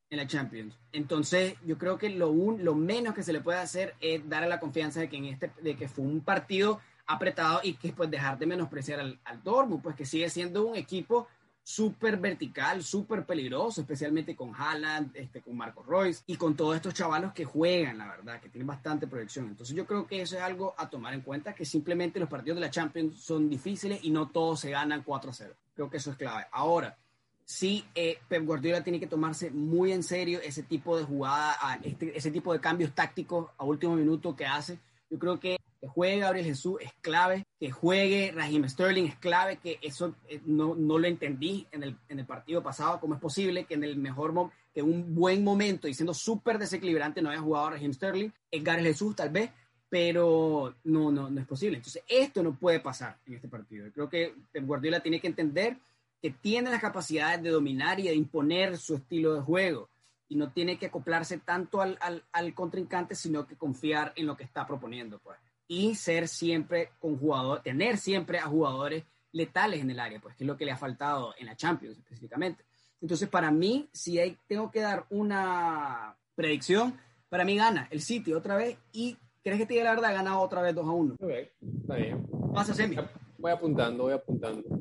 en 0.10 0.18
la 0.18 0.26
Champions. 0.26 0.76
Entonces, 0.92 1.54
yo 1.64 1.78
creo 1.78 2.00
que 2.00 2.10
lo, 2.10 2.32
un, 2.32 2.66
lo 2.66 2.74
menos 2.74 3.14
que 3.14 3.22
se 3.22 3.32
le 3.32 3.42
puede 3.42 3.60
hacer 3.60 3.94
es 4.02 4.28
darle 4.28 4.50
la 4.50 4.60
confianza 4.60 5.02
de 5.02 5.08
que, 5.08 5.18
en 5.18 5.26
este, 5.26 5.52
de 5.62 5.76
que 5.76 5.88
fue 5.88 6.04
un 6.04 6.22
partido 6.22 6.82
apretado 7.06 7.60
y 7.62 7.76
que 7.76 7.94
pues 7.94 8.10
dejar 8.10 8.40
de 8.40 8.48
menospreciar 8.48 9.02
al, 9.02 9.20
al 9.24 9.44
Dortmund, 9.44 9.84
pues 9.84 9.96
que 9.96 10.06
sigue 10.06 10.32
siendo 10.32 10.66
un 10.66 10.76
equipo 10.76 11.28
súper 11.64 12.18
vertical, 12.18 12.84
súper 12.84 13.26
peligroso, 13.26 13.82
especialmente 13.82 14.36
con 14.36 14.54
Haaland, 14.56 15.16
este, 15.16 15.42
con 15.42 15.56
Marco 15.56 15.84
Royce 15.84 16.24
y 16.26 16.36
con 16.36 16.56
todos 16.56 16.76
estos 16.76 16.94
chavalos 16.94 17.34
que 17.34 17.46
juegan, 17.46 17.98
la 17.98 18.08
verdad, 18.08 18.42
que 18.42 18.50
tienen 18.50 18.68
bastante 18.68 19.08
proyección. 19.08 19.48
Entonces 19.48 19.76
yo 19.76 19.86
creo 19.86 20.08
que 20.08 20.22
eso 20.22 20.36
es 20.38 20.42
algo 20.42 20.74
a 20.78 20.90
tomar 20.90 21.14
en 21.14 21.22
cuenta, 21.22 21.54
que 21.54 21.66
simplemente 21.66 22.20
los 22.20 22.30
partidos 22.30 22.56
de 22.56 22.62
la 22.62 22.72
Champions 22.72 23.22
son 23.22 23.50
difíciles 23.50 24.00
y 24.04 24.10
no 24.10 24.30
todos 24.30 24.60
se 24.60 24.72
ganan 24.72 25.06
4-0. 25.06 25.54
Creo 25.76 25.90
que 25.90 25.98
eso 25.98 26.12
es 26.12 26.18
clave. 26.18 26.46
Ahora, 26.52 26.98
sí, 27.46 27.86
eh, 27.96 28.20
Pep 28.28 28.44
Guardiola 28.44 28.84
tiene 28.84 29.00
que 29.00 29.08
tomarse 29.08 29.52
muy 29.52 29.92
en 29.92 30.04
serio 30.04 30.40
ese 30.44 30.64
tipo 30.64 30.98
de 30.98 31.04
jugada, 31.04 31.80
este, 31.84 32.18
ese 32.18 32.32
tipo 32.32 32.54
de 32.54 32.60
cambios 32.60 32.94
tácticos 32.94 33.50
a 33.58 33.64
último 33.64 33.96
minuto 33.96 34.36
que 34.36 34.46
hace. 34.46 34.80
Yo 35.10 35.20
creo 35.20 35.40
que 35.40 35.58
que 35.82 35.88
juegue 35.88 36.20
Gabriel 36.20 36.46
Jesús 36.46 36.80
es 36.80 36.94
clave, 37.02 37.48
que 37.60 37.72
juegue 37.72 38.32
Raheem 38.32 38.70
Sterling 38.70 39.06
es 39.06 39.16
clave, 39.16 39.58
que 39.58 39.80
eso 39.82 40.14
eh, 40.30 40.40
no, 40.46 40.76
no 40.76 41.00
lo 41.00 41.08
entendí 41.08 41.66
en 41.72 41.82
el, 41.82 41.98
en 42.08 42.20
el, 42.20 42.26
partido 42.28 42.62
pasado, 42.62 43.00
cómo 43.00 43.16
es 43.16 43.20
posible 43.20 43.66
que 43.66 43.74
en 43.74 43.84
el 43.84 43.98
mejor 43.98 44.52
que 44.72 44.84
un 44.84 45.16
buen 45.16 45.44
momento 45.44 45.88
y 45.88 45.96
siendo 45.96 46.14
súper 46.14 46.60
desequilibrante 46.60 47.22
no 47.22 47.32
haya 47.32 47.42
jugado 47.42 47.72
Raheem 47.72 47.94
Sterling, 47.94 48.30
es 48.52 48.64
Gabriel 48.64 48.90
Jesús 48.90 49.16
tal 49.16 49.32
vez, 49.32 49.50
pero 49.90 50.76
no, 50.84 51.12
no, 51.12 51.32
no 51.32 51.42
es 51.42 51.48
posible. 51.48 51.78
Entonces 51.78 52.04
esto 52.08 52.44
no 52.44 52.54
puede 52.54 52.80
pasar 52.80 53.18
en 53.26 53.34
este 53.34 53.48
partido. 53.48 53.92
creo 53.92 54.08
que 54.08 54.36
Guardiola 54.62 55.00
tiene 55.00 55.20
que 55.20 55.28
entender 55.28 55.78
que 56.22 56.30
tiene 56.30 56.70
las 56.70 56.80
capacidades 56.80 57.42
de 57.42 57.50
dominar 57.50 58.00
y 58.00 58.04
de 58.04 58.14
imponer 58.14 58.78
su 58.78 58.96
estilo 58.96 59.34
de 59.34 59.42
juego 59.42 59.90
y 60.30 60.36
no 60.36 60.52
tiene 60.52 60.78
que 60.78 60.86
acoplarse 60.86 61.40
tanto 61.40 61.82
al, 61.82 61.98
al, 62.00 62.24
al 62.32 62.54
contrincante, 62.54 63.16
sino 63.16 63.48
que 63.48 63.58
confiar 63.58 64.14
en 64.16 64.28
lo 64.28 64.38
que 64.38 64.44
está 64.44 64.66
proponiendo. 64.68 65.20
Pues 65.20 65.38
y 65.72 65.96
ser 65.96 66.28
siempre 66.28 66.90
con 67.00 67.18
jugadores, 67.18 67.64
tener 67.64 67.96
siempre 67.96 68.40
a 68.40 68.48
jugadores 68.48 69.06
letales 69.32 69.80
en 69.80 69.90
el 69.90 70.02
área, 70.02 70.20
pues 70.20 70.36
que 70.36 70.44
es 70.44 70.48
lo 70.48 70.58
que 70.58 70.66
le 70.66 70.72
ha 70.74 70.78
faltado 70.78 71.34
en 71.40 71.46
la 71.46 71.56
Champions 71.56 71.98
específicamente. 71.98 72.66
Entonces, 73.00 73.30
para 73.30 73.52
mí, 73.52 73.88
si 73.94 74.20
hay, 74.20 74.38
tengo 74.50 74.70
que 74.70 74.82
dar 74.82 75.06
una 75.10 76.14
predicción, 76.36 77.00
para 77.30 77.46
mí 77.46 77.56
gana 77.56 77.88
el 77.90 78.02
City 78.02 78.34
otra 78.34 78.58
vez 78.58 78.78
y 78.92 79.16
¿crees 79.42 79.60
que 79.60 79.66
te 79.66 79.76
diga 79.76 79.86
la 79.86 79.96
verdad? 79.96 80.14
Gana 80.14 80.40
otra 80.42 80.62
vez 80.62 80.76
2 80.76 80.86
a 80.86 80.92
1. 80.92 81.16
Ok, 81.18 81.30
está 81.30 81.96
bien. 81.96 82.28
Pasa 82.54 82.74
semi. 82.74 82.98
Voy 83.38 83.52
apuntando, 83.54 84.04
voy 84.04 84.14
apuntando 84.14 84.81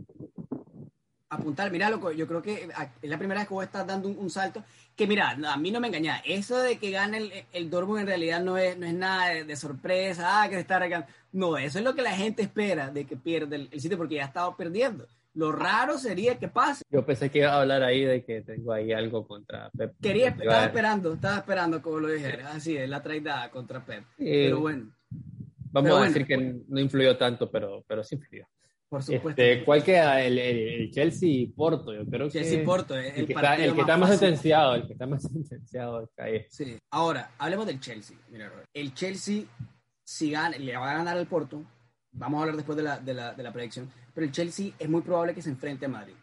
apuntar, 1.31 1.71
mira, 1.71 1.89
loco, 1.89 2.11
yo 2.11 2.27
creo 2.27 2.43
que 2.43 2.69
es 3.01 3.11
la 3.11 3.17
primera 3.17 3.41
vez 3.41 3.49
que 3.49 3.55
vos 3.55 3.65
estás 3.65 3.87
dando 3.87 4.09
un, 4.09 4.31
salto, 4.31 4.65
que 4.97 5.07
mira, 5.07 5.31
a 5.31 5.57
mí 5.57 5.71
no 5.71 5.81
me 5.81 5.87
engaña, 5.87 6.21
eso 6.27 6.59
de 6.59 6.77
que 6.79 6.91
gane 6.91 7.19
el, 7.19 7.33
el 7.53 7.71
Dortmund 7.71 8.01
en 8.01 8.07
realidad 8.09 8.43
no 8.43 8.59
es, 8.59 8.77
no 8.77 8.85
es 8.85 8.95
nada 8.95 9.29
de, 9.45 9.57
sorpresa, 9.57 10.43
ah, 10.43 10.49
que 10.49 10.57
se 10.57 10.61
está 10.61 10.81
regalando, 10.81 11.11
no, 11.33 11.57
eso 11.57 11.79
es 11.79 11.85
lo 11.85 11.95
que 11.95 12.03
la 12.03 12.13
gente 12.13 12.43
espera 12.43 12.91
de 12.91 13.07
que 13.07 13.17
pierda 13.17 13.55
el, 13.55 13.81
sitio 13.81 13.97
porque 13.97 14.17
ya 14.17 14.25
ha 14.25 14.27
estado 14.27 14.57
perdiendo. 14.57 15.07
Lo 15.33 15.53
raro 15.53 15.97
sería 15.97 16.37
que 16.41 16.49
pase. 16.49 16.83
Yo 16.91 17.07
pensé 17.07 17.31
que 17.31 17.39
iba 17.39 17.53
a 17.53 17.61
hablar 17.61 17.85
ahí 17.85 18.05
de 18.05 18.25
que 18.25 18.43
tengo 18.43 18.73
ahí 18.73 18.93
algo 18.93 19.25
contra 19.29 19.71
Pep. 19.71 19.95
Quería, 20.03 20.31
estaba 20.31 20.65
esperando, 20.65 21.15
estaba 21.15 21.37
esperando 21.37 21.81
como 21.81 22.01
lo 22.01 22.09
dije, 22.09 22.43
así 22.43 22.77
es, 22.77 22.89
la 22.91 23.01
traidada 23.01 23.49
contra 23.51 23.85
Pep. 23.85 24.03
pero 24.19 24.59
bueno. 24.59 24.91
Vamos 25.71 25.93
a 25.93 26.05
decir 26.07 26.27
que 26.27 26.37
no 26.67 26.81
influyó 26.81 27.17
tanto, 27.17 27.49
pero, 27.49 27.85
pero 27.87 28.03
sí 28.03 28.17
influyó. 28.17 28.49
Por 28.91 29.05
supuesto. 29.05 29.41
Este, 29.41 29.65
¿Cuál 29.65 29.85
queda? 29.85 30.21
El, 30.21 30.37
el, 30.37 30.91
Chelsea 30.91 31.47
Porto, 31.55 31.95
yo 31.95 32.05
creo 32.05 32.29
Chelsea 32.29 32.59
que. 32.59 32.65
Porto, 32.65 32.99
el, 32.99 33.07
el, 33.07 33.27
que 33.27 33.33
está, 33.35 33.55
el 33.55 33.73
que 33.73 33.81
está 33.83 33.97
más 33.97 34.11
sentenciado, 34.11 34.75
el 34.75 34.87
que 34.89 34.95
está 34.95 35.07
más 35.07 35.23
sentenciado 35.33 36.11
ahí. 36.19 36.45
Sí. 36.51 36.77
Ahora, 36.91 37.31
hablemos 37.39 37.67
del 37.67 37.79
Chelsea. 37.79 38.17
Mira, 38.31 38.51
el 38.75 38.93
Chelsea, 38.93 39.45
si 40.05 40.33
gana, 40.33 40.59
le 40.59 40.77
va 40.77 40.91
a 40.91 40.97
ganar 40.97 41.17
al 41.17 41.29
Porto, 41.29 41.63
vamos 42.11 42.39
a 42.39 42.41
hablar 42.43 42.57
después 42.57 42.77
de 42.77 42.83
la, 42.83 42.99
de, 42.99 43.15
la, 43.15 43.33
de 43.33 43.43
la 43.45 43.53
predicción, 43.53 43.89
pero 44.13 44.27
el 44.27 44.33
Chelsea 44.33 44.73
es 44.77 44.89
muy 44.89 45.03
probable 45.03 45.35
que 45.35 45.43
se 45.43 45.51
enfrente 45.51 45.87
a 45.87 45.89
Madrid. 45.89 46.15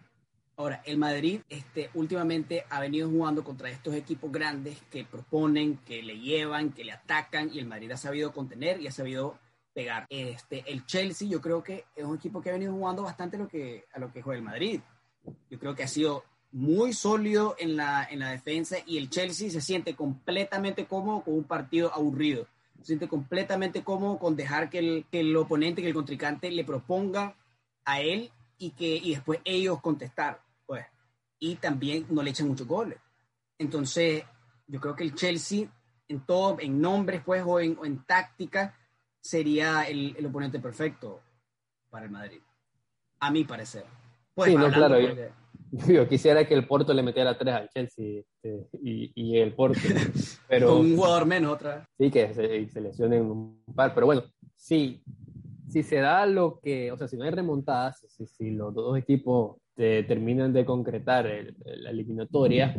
Ahora, 0.58 0.82
el 0.86 0.98
Madrid 0.98 1.40
este, 1.48 1.90
últimamente 1.94 2.66
ha 2.70 2.82
venido 2.82 3.10
jugando 3.10 3.46
contra 3.46 3.70
estos 3.70 3.94
equipos 3.94 4.30
grandes 4.30 4.82
que 4.92 5.06
proponen, 5.06 5.78
que 5.86 6.04
le 6.04 6.20
llevan, 6.20 6.74
que 6.74 6.84
le 6.84 6.92
atacan, 6.92 7.50
y 7.54 7.60
el 7.60 7.66
Madrid 7.66 7.92
ha 7.92 7.98
sabido 7.98 8.34
contener 8.34 8.82
y 8.82 8.88
ha 8.88 8.92
sabido 8.92 9.38
pegar. 9.78 10.08
Este, 10.10 10.64
el 10.72 10.88
Chelsea 10.88 11.28
yo 11.28 11.40
creo 11.40 11.62
que 11.62 11.86
es 11.96 12.04
un 12.04 12.16
equipo 12.16 12.42
que 12.42 12.50
ha 12.50 12.54
venido 12.54 12.74
jugando 12.74 13.04
bastante 13.04 13.38
lo 13.38 13.48
que, 13.48 13.86
a 13.94 14.00
lo 14.00 14.12
que 14.12 14.24
juega 14.24 14.40
el 14.40 14.44
Madrid. 14.44 14.82
Yo 15.52 15.60
creo 15.60 15.76
que 15.76 15.84
ha 15.84 15.88
sido 15.88 16.24
muy 16.52 16.94
sólido 16.94 17.56
en 17.60 17.76
la, 17.76 18.04
en 18.10 18.18
la 18.18 18.32
defensa 18.32 18.78
y 18.88 18.98
el 18.98 19.12
Chelsea 19.12 19.52
se 19.52 19.62
siente 19.62 19.96
completamente 19.96 20.88
cómodo 20.88 21.22
con 21.22 21.36
un 21.36 21.44
partido 21.44 21.94
aburrido. 21.94 22.48
Se 22.80 22.86
siente 22.86 23.08
completamente 23.08 23.84
cómodo 23.84 24.18
con 24.18 24.36
dejar 24.36 24.72
que 24.72 24.80
el, 24.80 25.06
que 25.12 25.20
el 25.20 25.38
oponente, 25.38 25.84
que 25.84 25.90
el 25.90 25.94
contrincante 25.94 26.50
le 26.50 26.64
proponga 26.64 27.36
a 27.86 28.02
él 28.02 28.32
y 28.58 28.72
que 28.72 28.96
y 28.96 29.12
después 29.12 29.42
ellos 29.44 29.80
contestar. 29.80 30.42
Pues. 30.66 30.88
Y 31.38 31.58
también 31.58 32.08
no 32.10 32.24
le 32.24 32.32
echan 32.32 32.48
muchos 32.48 32.66
goles. 32.66 32.98
Entonces, 33.60 34.24
yo 34.66 34.82
creo 34.82 34.96
que 34.96 35.04
el 35.04 35.14
Chelsea 35.14 35.68
en 36.08 36.22
todo, 36.22 36.58
en 36.60 36.82
nombres 36.82 37.22
pues, 37.24 37.44
o 37.46 37.60
en, 37.60 37.78
o 37.78 37.86
en 37.86 38.04
táctica, 38.06 38.74
sería 39.28 39.84
el, 39.84 40.16
el, 40.18 40.26
oponente 40.26 40.60
perfecto 40.60 41.20
para 41.90 42.06
el 42.06 42.12
Madrid, 42.12 42.40
a 43.20 43.30
mi 43.30 43.44
parecer. 43.44 43.84
Pues, 44.34 44.52
sí, 44.52 44.56
no, 44.56 44.72
claro, 44.72 44.98
yo, 45.00 46.08
quisiera 46.10 46.48
que 46.48 46.54
el 46.54 46.66
Porto 46.66 46.94
le 46.94 47.04
metiera 47.04 47.38
tres 47.38 47.54
al 47.54 47.70
Chelsea 47.70 48.22
este, 48.22 48.70
y, 48.82 49.12
y, 49.16 49.38
el 49.38 49.54
Porto, 49.54 49.80
pero... 50.48 50.78
un 50.78 50.96
jugador 50.96 51.26
menos 51.26 51.54
otra 51.54 51.76
vez. 51.76 51.86
Sí, 51.98 52.10
que 52.10 52.34
se, 52.34 52.70
se 52.70 52.82
lesionen 52.82 53.24
un 53.24 53.64
par, 53.76 53.94
pero 53.94 54.06
bueno, 54.06 54.24
sí, 54.56 55.04
si 55.68 55.84
se 55.84 55.98
da 55.98 56.26
lo 56.26 56.60
que, 56.62 56.92
o 56.92 56.98
sea, 56.98 57.10
si 57.10 57.18
no 57.18 57.26
hay 57.26 57.32
remontadas, 57.32 58.06
si, 58.08 58.28
si 58.28 58.52
los 58.52 58.74
dos 58.74 58.98
equipos 58.98 59.58
terminan 59.76 60.54
de 60.54 60.66
concretar 60.66 61.30
la 61.64 61.92
eliminatoria, 61.92 62.76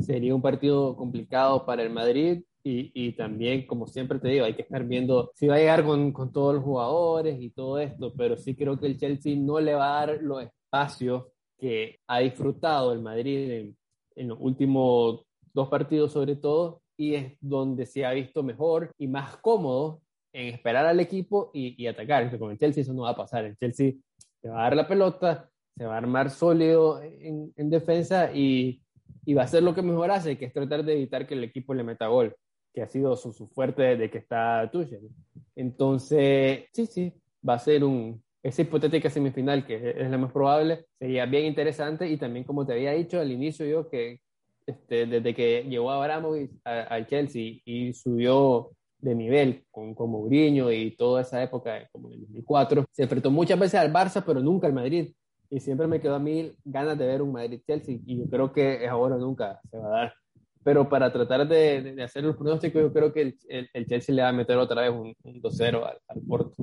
sería 0.00 0.34
un 0.34 0.42
partido 0.42 0.96
complicado 0.96 1.64
para 1.66 1.82
el 1.82 1.90
Madrid 1.90 2.42
y, 2.62 2.90
y, 2.94 3.12
también, 3.12 3.66
como 3.66 3.86
siempre 3.86 4.18
te 4.18 4.28
digo, 4.28 4.44
hay 4.44 4.54
que 4.54 4.62
estar 4.62 4.84
viendo 4.84 5.32
si 5.34 5.46
va 5.46 5.54
a 5.54 5.58
llegar 5.58 5.84
con, 5.84 6.12
con, 6.12 6.30
todos 6.30 6.54
los 6.54 6.64
jugadores 6.64 7.40
y 7.40 7.50
todo 7.50 7.78
esto, 7.78 8.12
pero 8.16 8.36
sí 8.36 8.54
creo 8.54 8.78
que 8.78 8.86
el 8.86 8.98
Chelsea 8.98 9.34
no 9.36 9.60
le 9.60 9.74
va 9.74 10.02
a 10.02 10.06
dar 10.06 10.22
los 10.22 10.42
espacios 10.42 11.24
que 11.58 12.00
ha 12.06 12.18
disfrutado 12.18 12.92
el 12.92 13.00
Madrid 13.00 13.50
en, 13.50 13.76
en 14.16 14.28
los 14.28 14.38
últimos 14.40 15.24
dos 15.54 15.68
partidos 15.68 16.12
sobre 16.12 16.36
todo, 16.36 16.82
y 16.96 17.14
es 17.14 17.36
donde 17.40 17.86
se 17.86 18.04
ha 18.04 18.12
visto 18.12 18.42
mejor 18.42 18.92
y 18.98 19.08
más 19.08 19.38
cómodo 19.38 20.02
en 20.32 20.54
esperar 20.54 20.84
al 20.84 21.00
equipo 21.00 21.50
y, 21.54 21.82
y 21.82 21.86
atacar. 21.86 22.22
Entonces, 22.22 22.40
con 22.40 22.50
el 22.50 22.58
Chelsea 22.58 22.82
eso 22.82 22.92
no 22.92 23.02
va 23.02 23.10
a 23.10 23.16
pasar. 23.16 23.46
El 23.46 23.56
Chelsea 23.56 23.94
se 24.40 24.48
va 24.48 24.60
a 24.60 24.62
dar 24.64 24.76
la 24.76 24.86
pelota, 24.86 25.48
se 25.76 25.86
va 25.86 25.94
a 25.94 25.98
armar 25.98 26.30
sólido 26.30 27.02
en, 27.02 27.52
en 27.56 27.70
defensa 27.70 28.30
y, 28.34 28.82
y 29.24 29.34
va 29.34 29.42
a 29.42 29.44
hacer 29.44 29.62
lo 29.62 29.74
que 29.74 29.82
mejor 29.82 30.10
hace, 30.10 30.38
que 30.38 30.46
es 30.46 30.52
tratar 30.52 30.84
de 30.84 30.94
evitar 30.94 31.26
que 31.26 31.34
el 31.34 31.44
equipo 31.44 31.74
le 31.74 31.82
meta 31.82 32.06
gol 32.08 32.34
que 32.72 32.82
ha 32.82 32.86
sido 32.86 33.16
su, 33.16 33.32
su 33.32 33.48
fuerte 33.48 33.82
desde 33.82 34.10
que 34.10 34.18
está 34.18 34.68
Tuchel. 34.70 35.08
Entonces, 35.56 36.66
sí, 36.72 36.86
sí, 36.86 37.12
va 37.46 37.54
a 37.54 37.58
ser 37.58 37.84
un, 37.84 38.22
esa 38.42 38.62
hipotética 38.62 39.10
semifinal, 39.10 39.66
que 39.66 39.94
es 39.96 40.10
la 40.10 40.18
más 40.18 40.32
probable, 40.32 40.86
sería 40.98 41.26
bien 41.26 41.46
interesante 41.46 42.08
y 42.08 42.16
también, 42.16 42.44
como 42.44 42.64
te 42.64 42.72
había 42.72 42.92
dicho 42.92 43.20
al 43.20 43.30
inicio 43.30 43.66
yo, 43.66 43.88
que 43.88 44.20
este, 44.66 45.06
desde 45.06 45.34
que 45.34 45.64
llegó 45.64 45.90
Abramovich 45.90 46.52
al 46.64 47.06
Chelsea 47.06 47.60
y 47.64 47.92
subió 47.92 48.70
de 48.98 49.14
nivel 49.14 49.64
con, 49.70 49.94
con 49.94 50.10
Mourinho 50.10 50.70
y 50.70 50.94
toda 50.94 51.22
esa 51.22 51.42
época, 51.42 51.88
como 51.90 52.08
en 52.08 52.14
el 52.14 52.20
2004, 52.20 52.86
se 52.92 53.02
enfrentó 53.02 53.30
muchas 53.30 53.58
veces 53.58 53.80
al 53.80 53.92
Barça, 53.92 54.22
pero 54.24 54.40
nunca 54.40 54.66
al 54.66 54.74
Madrid. 54.74 55.12
Y 55.50 55.60
siempre 55.60 55.86
me 55.86 56.00
quedó 56.00 56.14
a 56.14 56.20
mí 56.20 56.52
ganas 56.64 56.96
de 56.96 57.06
ver 57.06 57.22
un 57.22 57.32
Madrid-Chelsea 57.32 57.98
y 58.06 58.18
yo 58.18 58.30
creo 58.30 58.52
que 58.52 58.86
ahora 58.88 59.16
nunca 59.16 59.60
se 59.70 59.78
va 59.78 59.86
a 59.86 60.00
dar 60.00 60.14
pero 60.62 60.88
para 60.88 61.12
tratar 61.12 61.48
de, 61.48 61.94
de, 61.94 62.02
hacer 62.02 62.24
los 62.24 62.36
pronósticos, 62.36 62.82
yo 62.82 62.92
creo 62.92 63.12
que 63.12 63.22
el, 63.48 63.70
el, 63.72 63.86
Chelsea 63.86 64.14
le 64.14 64.22
va 64.22 64.28
a 64.28 64.32
meter 64.32 64.58
otra 64.58 64.82
vez 64.82 64.90
un, 64.90 65.14
un 65.22 65.42
2-0 65.42 65.76
al, 65.76 65.98
al, 66.06 66.20
Porto. 66.26 66.54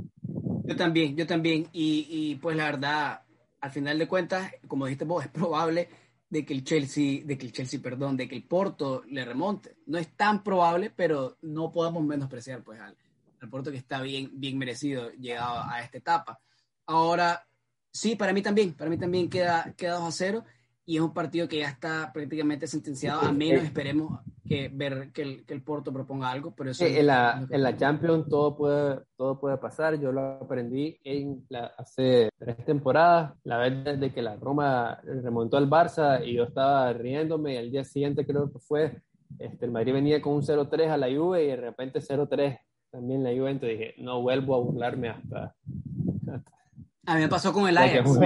Yo 0.65 0.76
también, 0.76 1.15
yo 1.15 1.26
también. 1.26 1.67
Y, 1.73 2.08
y, 2.10 2.36
pues 2.36 2.56
la 2.56 2.65
verdad, 2.65 3.21
al 3.60 3.71
final 3.71 3.97
de 3.97 4.08
cuentas, 4.08 4.52
como 4.67 4.86
dijiste 4.86 5.06
vos, 5.06 5.26
es 5.26 5.32
probable 5.32 5.89
de 6.30 6.45
que 6.45 6.54
el 6.54 6.63
Chelsea, 6.63 7.23
de 7.26 7.38
que 7.38 7.47
el 7.47 7.52
Chelsea, 7.52 7.80
perdón, 7.82 8.17
de 8.17 8.28
que 8.28 8.36
el 8.36 8.43
Porto 8.43 9.04
le 9.10 9.26
remonte. 9.26 9.78
No 9.88 9.97
es 9.97 10.15
tan 10.15 10.43
probable, 10.43 10.91
pero 10.95 11.38
no 11.41 11.71
podemos 11.71 12.04
menospreciar 12.04 12.63
pues 12.63 12.80
al, 12.80 12.95
al 13.41 13.50
Porto 13.50 13.71
que 13.71 13.78
está 13.78 14.02
bien, 14.02 14.30
bien 14.34 14.58
merecido 14.58 15.10
llegado 15.12 15.63
a 15.67 15.82
esta 15.82 15.97
etapa. 15.97 16.39
Ahora, 16.86 17.46
sí, 17.97 18.15
para 18.15 18.31
mí 18.31 18.41
también, 18.41 18.73
para 18.73 18.89
mí 18.89 18.97
también 18.97 19.29
queda, 19.29 19.73
queda 19.75 19.95
2 19.95 20.03
a 20.03 20.12
0 20.12 20.43
y 20.86 20.95
es 20.95 21.01
un 21.01 21.13
partido 21.13 21.47
que 21.49 21.57
ya 21.60 21.67
está 21.67 22.12
prácticamente 22.13 22.65
sentenciado, 22.65 23.21
a 23.21 23.31
menos 23.33 23.63
esperemos 23.63 24.21
que 24.47 24.69
ver 24.69 25.12
que 25.12 25.21
el, 25.21 25.45
que 25.45 25.53
el 25.53 25.62
Porto 25.62 25.91
proponga 25.91 26.31
algo. 26.31 26.53
Pero 26.55 26.71
eso 26.71 26.86
en, 26.86 27.07
la, 27.07 27.45
en 27.49 27.62
la 27.62 27.75
Champions 27.75 28.29
todo 28.29 28.55
puede, 28.55 29.01
todo 29.17 29.38
puede 29.38 29.57
pasar. 29.57 29.99
Yo 29.99 30.13
lo 30.13 30.21
aprendí 30.21 30.97
en 31.03 31.45
la, 31.49 31.73
hace 31.77 32.29
tres 32.38 32.63
temporadas, 32.63 33.33
la 33.43 33.57
vez 33.57 33.99
de 33.99 34.13
que 34.13 34.21
la 34.21 34.38
Roma 34.38 35.01
remontó 35.03 35.57
al 35.57 35.69
Barça 35.69 36.25
y 36.25 36.36
yo 36.36 36.43
estaba 36.43 36.93
riéndome 36.93 37.55
y 37.55 37.57
al 37.57 37.71
día 37.71 37.83
siguiente 37.83 38.25
creo 38.25 38.49
que 38.49 38.60
fue, 38.60 39.01
este, 39.39 39.65
el 39.65 39.71
Madrid 39.71 39.91
venía 39.91 40.21
con 40.21 40.36
un 40.36 40.41
0-3 40.41 40.89
a 40.89 40.97
la 40.97 41.07
Juve 41.07 41.43
y 41.43 41.47
de 41.47 41.57
repente 41.57 41.99
0-3 41.99 42.60
también 42.91 43.23
la 43.23 43.31
Juve, 43.31 43.51
entonces 43.51 43.77
dije, 43.77 43.95
no 43.97 44.21
vuelvo 44.21 44.55
a 44.55 44.60
burlarme 44.60 45.10
hasta... 45.10 45.53
A 47.07 47.15
mí 47.15 47.21
me 47.21 47.29
pasó 47.29 47.53
con 47.53 47.67
el 47.69 47.77
Ajax. 47.77 48.17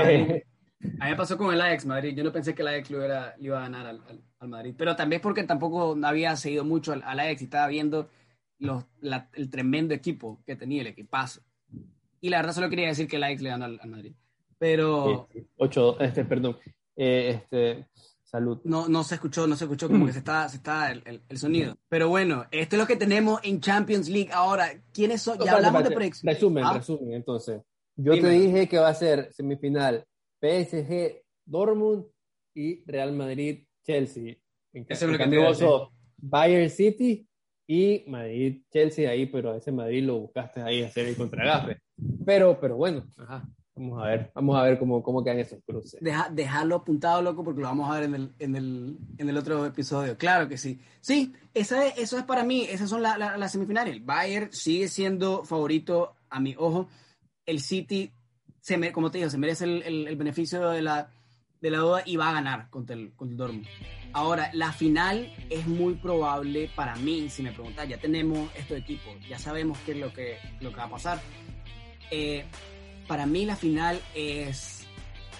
A 0.99 1.05
mí 1.05 1.11
me 1.11 1.15
pasó 1.15 1.37
con 1.37 1.53
el 1.53 1.61
Ajax 1.61 1.85
Madrid. 1.85 2.15
Yo 2.17 2.23
no 2.23 2.31
pensé 2.31 2.55
que 2.55 2.63
el 2.63 2.67
Ajax 2.67 2.89
lo 2.89 2.99
le 2.99 3.07
iba 3.39 3.59
a 3.59 3.61
ganar 3.61 3.85
al, 3.85 4.01
al, 4.39 4.49
Madrid. 4.49 4.73
Pero 4.75 4.95
también 4.95 5.21
porque 5.21 5.43
tampoco 5.43 5.95
había 6.03 6.35
seguido 6.35 6.65
mucho 6.65 6.91
al, 6.91 7.03
Ajax 7.03 7.41
y 7.41 7.43
estaba 7.43 7.67
viendo 7.67 8.09
los, 8.57 8.85
el 9.33 9.49
tremendo 9.51 9.93
equipo 9.93 10.41
que 10.47 10.55
tenía, 10.55 10.81
el 10.81 10.87
equipazo. 10.87 11.41
Y 12.21 12.29
la 12.29 12.37
verdad 12.37 12.53
solo 12.53 12.69
quería 12.69 12.87
decir 12.87 13.07
que 13.07 13.17
el 13.17 13.23
Ajax 13.23 13.41
le 13.43 13.49
ganó 13.49 13.65
al, 13.65 13.79
Madrid. 13.87 14.13
Pero... 14.57 15.29
ocho, 15.57 15.99
este, 15.99 16.25
perdón. 16.25 16.57
Eh, 16.95 17.39
este, 17.43 17.87
salud. 18.23 18.61
No, 18.63 18.87
no 18.87 19.03
se 19.03 19.15
escuchó, 19.15 19.45
no 19.45 19.55
se 19.55 19.65
escuchó, 19.65 19.89
como 19.89 20.07
que 20.07 20.13
se 20.13 20.19
está, 20.19 20.49
se 20.49 20.57
está 20.57 20.91
el, 20.91 21.21
el, 21.29 21.37
sonido. 21.37 21.77
Pero 21.87 22.09
bueno, 22.09 22.47
esto 22.49 22.77
es 22.77 22.79
lo 22.79 22.87
que 22.87 22.95
tenemos 22.95 23.41
en 23.43 23.61
Champions 23.61 24.09
League. 24.09 24.31
Ahora, 24.33 24.71
¿quiénes 24.91 25.21
son? 25.21 25.37
Ya 25.37 25.53
hablamos 25.53 25.83
de 25.83 25.91
predicciones. 25.91 26.35
Resumen, 26.35 26.63
¿Ah? 26.65 26.73
resumen, 26.73 27.13
entonces. 27.13 27.61
Yo 27.95 28.13
te 28.13 28.29
dije 28.29 28.67
que 28.67 28.77
va 28.77 28.89
a 28.89 28.93
ser 28.93 29.31
semifinal 29.33 30.05
PSG, 30.41 31.21
Dortmund 31.45 32.05
y 32.55 32.83
Real 32.89 33.13
Madrid, 33.13 33.65
Chelsea. 33.83 34.35
En 34.73 34.85
Eso 34.87 35.05
es 35.05 35.11
lo 35.11 35.17
que 35.17 35.91
Bayern 36.17 36.69
City 36.69 37.27
y 37.67 38.03
Madrid, 38.07 38.61
Chelsea 38.71 39.09
ahí, 39.09 39.25
pero 39.25 39.51
a 39.51 39.57
ese 39.57 39.71
Madrid 39.71 40.03
lo 40.03 40.19
buscaste 40.19 40.61
ahí 40.61 40.83
hacer 40.83 41.07
el 41.07 41.15
contragafe. 41.15 41.77
Pero, 42.25 42.59
pero 42.59 42.75
bueno, 42.75 43.05
ajá, 43.17 43.47
vamos 43.75 44.03
a 44.03 44.07
ver, 44.07 44.31
vamos 44.33 44.57
a 44.57 44.63
ver 44.63 44.79
cómo, 44.79 45.01
cómo 45.01 45.23
quedan 45.23 45.39
esos 45.39 45.59
cruces. 45.65 45.99
Deja, 46.01 46.29
dejarlo 46.29 46.75
apuntado, 46.75 47.21
loco, 47.21 47.43
porque 47.43 47.61
lo 47.61 47.67
vamos 47.67 47.89
a 47.89 47.95
ver 47.95 48.03
en 48.03 48.15
el, 48.15 48.31
en 48.39 48.55
el, 48.55 48.97
en 49.17 49.29
el 49.29 49.37
otro 49.37 49.65
episodio. 49.65 50.17
Claro 50.17 50.47
que 50.47 50.57
sí. 50.57 50.79
Sí, 50.99 51.33
esa 51.53 51.85
es, 51.85 51.97
eso 51.97 52.17
es 52.17 52.23
para 52.23 52.43
mí, 52.43 52.67
esas 52.69 52.89
son 52.89 53.01
las 53.01 53.51
semifinales. 53.51 53.93
El 53.93 54.01
Bayern 54.01 54.51
sigue 54.51 54.87
siendo 54.87 55.43
favorito 55.43 56.15
a 56.29 56.39
mi 56.39 56.55
ojo. 56.57 56.87
El 57.45 57.59
City 57.59 58.11
se 58.61 58.91
como 58.91 59.11
te 59.11 59.17
digo, 59.17 59.29
se 59.29 59.37
merece 59.37 59.65
el, 59.65 60.07
el, 60.07 60.15
beneficio 60.15 60.69
de 60.69 60.81
la, 60.81 61.09
de 61.61 61.71
la 61.71 61.79
duda 61.79 62.03
y 62.05 62.15
va 62.15 62.29
a 62.29 62.33
ganar 62.33 62.69
contra 62.69 62.95
el, 62.95 63.11
contra 63.13 63.31
el 63.31 63.37
Dortmund. 63.37 63.67
Ahora, 64.13 64.51
la 64.53 64.71
final 64.71 65.33
es 65.49 65.65
muy 65.67 65.95
probable 65.95 66.69
para 66.75 66.95
mí, 66.95 67.29
si 67.29 67.41
me 67.43 67.51
preguntas, 67.51 67.87
ya 67.87 67.97
tenemos 67.97 68.49
estos 68.55 68.77
equipos, 68.77 69.15
ya 69.27 69.39
sabemos 69.39 69.77
qué 69.85 69.93
es 69.93 69.97
lo 69.97 70.13
que, 70.13 70.37
lo 70.59 70.69
que 70.69 70.77
va 70.77 70.83
a 70.83 70.89
pasar. 70.89 71.21
Eh, 72.11 72.45
para 73.07 73.25
mí 73.25 73.45
la 73.45 73.55
final 73.55 73.99
es 74.13 74.85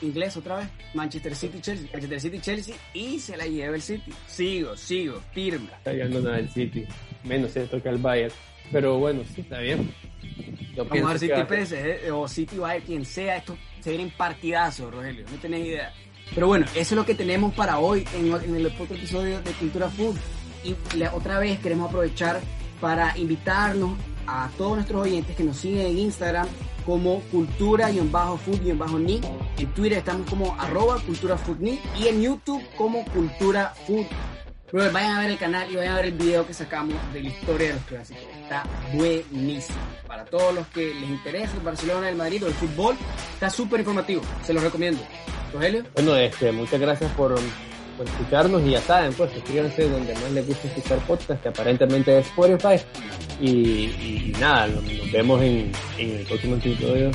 inglés 0.01 0.35
otra 0.35 0.57
vez, 0.57 0.67
Manchester 0.95 1.35
City 1.35 1.59
Chelsea, 1.61 1.89
Manchester 1.91 2.21
City 2.21 2.39
Chelsea 2.39 2.75
y 2.93 3.19
se 3.19 3.37
la 3.37 3.45
lleva 3.45 3.75
el 3.75 3.81
City. 3.81 4.11
Sigo, 4.25 4.75
sigo, 4.75 5.21
firme. 5.31 5.69
Está 5.77 5.93
ganando 5.93 6.21
nada 6.21 6.39
el 6.39 6.49
City, 6.49 6.85
menos 7.23 7.51
se 7.51 7.67
toca 7.67 7.89
el 7.89 7.97
Bayern, 7.97 8.33
pero 8.71 8.97
bueno, 8.97 9.21
sí 9.35 9.41
está 9.41 9.59
bien. 9.59 9.93
Vamos 10.77 10.91
a 11.03 11.07
ver 11.13 11.19
City 11.19 11.41
PSG 11.47 12.13
o 12.13 12.27
City 12.27 12.57
Bayern, 12.57 12.85
quien 12.85 13.05
sea, 13.05 13.37
esto 13.37 13.57
se 13.81 13.89
vienen 13.89 14.11
partidazos, 14.11 14.93
Rogelio, 14.93 15.25
no 15.29 15.37
tenés 15.37 15.65
idea. 15.65 15.93
Pero 16.33 16.47
bueno, 16.47 16.65
eso 16.75 16.79
es 16.79 16.91
lo 16.93 17.05
que 17.05 17.13
tenemos 17.15 17.53
para 17.53 17.79
hoy 17.79 18.07
en, 18.15 18.27
el 18.55 18.65
otro 18.65 18.85
episodio 18.85 19.41
de 19.41 19.51
Cultura 19.51 19.89
Food. 19.89 20.15
Y 20.63 20.75
otra 21.13 21.39
vez 21.39 21.59
queremos 21.59 21.89
aprovechar 21.89 22.39
para 22.79 23.17
invitarnos 23.17 23.97
a 24.27 24.49
todos 24.57 24.75
nuestros 24.75 25.01
oyentes 25.01 25.35
que 25.35 25.43
nos 25.43 25.57
siguen 25.57 25.87
en 25.87 25.97
Instagram 25.97 26.47
como 26.85 27.19
cultura-food-ni. 27.31 29.21
En 29.57 29.73
Twitter 29.73 29.97
estamos 29.97 30.29
como 30.29 30.55
arroba 30.59 30.99
cultura 30.99 31.37
y 31.99 32.07
en 32.07 32.21
YouTube 32.21 32.63
como 32.77 33.03
cultura 33.05 33.73
food 33.85 34.05
vayan 34.71 35.17
a 35.17 35.19
ver 35.19 35.31
el 35.31 35.37
canal 35.37 35.69
y 35.69 35.75
vayan 35.75 35.93
a 35.93 35.95
ver 35.97 36.05
el 36.05 36.13
video 36.13 36.47
que 36.47 36.53
sacamos 36.53 36.95
de 37.13 37.23
la 37.23 37.29
historia 37.29 37.67
de 37.69 37.73
los 37.73 37.83
clásicos. 37.83 38.23
Está 38.51 38.67
buenísimo. 38.91 39.79
Para 40.05 40.25
todos 40.25 40.53
los 40.53 40.67
que 40.67 40.93
les 40.93 41.09
interesa 41.09 41.55
el 41.55 41.61
Barcelona, 41.61 42.09
el 42.09 42.17
Madrid 42.17 42.43
o 42.43 42.47
el 42.47 42.53
fútbol, 42.53 42.97
está 43.33 43.49
súper 43.49 43.79
informativo. 43.79 44.23
Se 44.43 44.53
los 44.53 44.61
recomiendo. 44.61 45.01
Rogelio. 45.53 45.85
Bueno, 45.93 46.17
este, 46.17 46.51
muchas 46.51 46.81
gracias 46.81 47.09
por, 47.13 47.33
por 47.95 48.05
escucharnos 48.05 48.61
y 48.63 48.71
ya 48.71 48.81
saben, 48.81 49.13
pues 49.13 49.31
suscríbanse 49.31 49.87
donde 49.87 50.13
más 50.15 50.31
les 50.33 50.45
gusta 50.45 50.67
escuchar 50.67 50.99
podcast, 51.07 51.41
que 51.41 51.47
aparentemente 51.47 52.19
es 52.19 52.27
Spotify. 52.27 52.75
Y, 53.39 54.33
nada, 54.37 54.67
nos, 54.67 54.83
vemos 55.13 55.41
en, 55.41 55.71
en 55.97 56.17
el 56.17 56.25
próximo 56.25 56.57
episodio. 56.57 57.09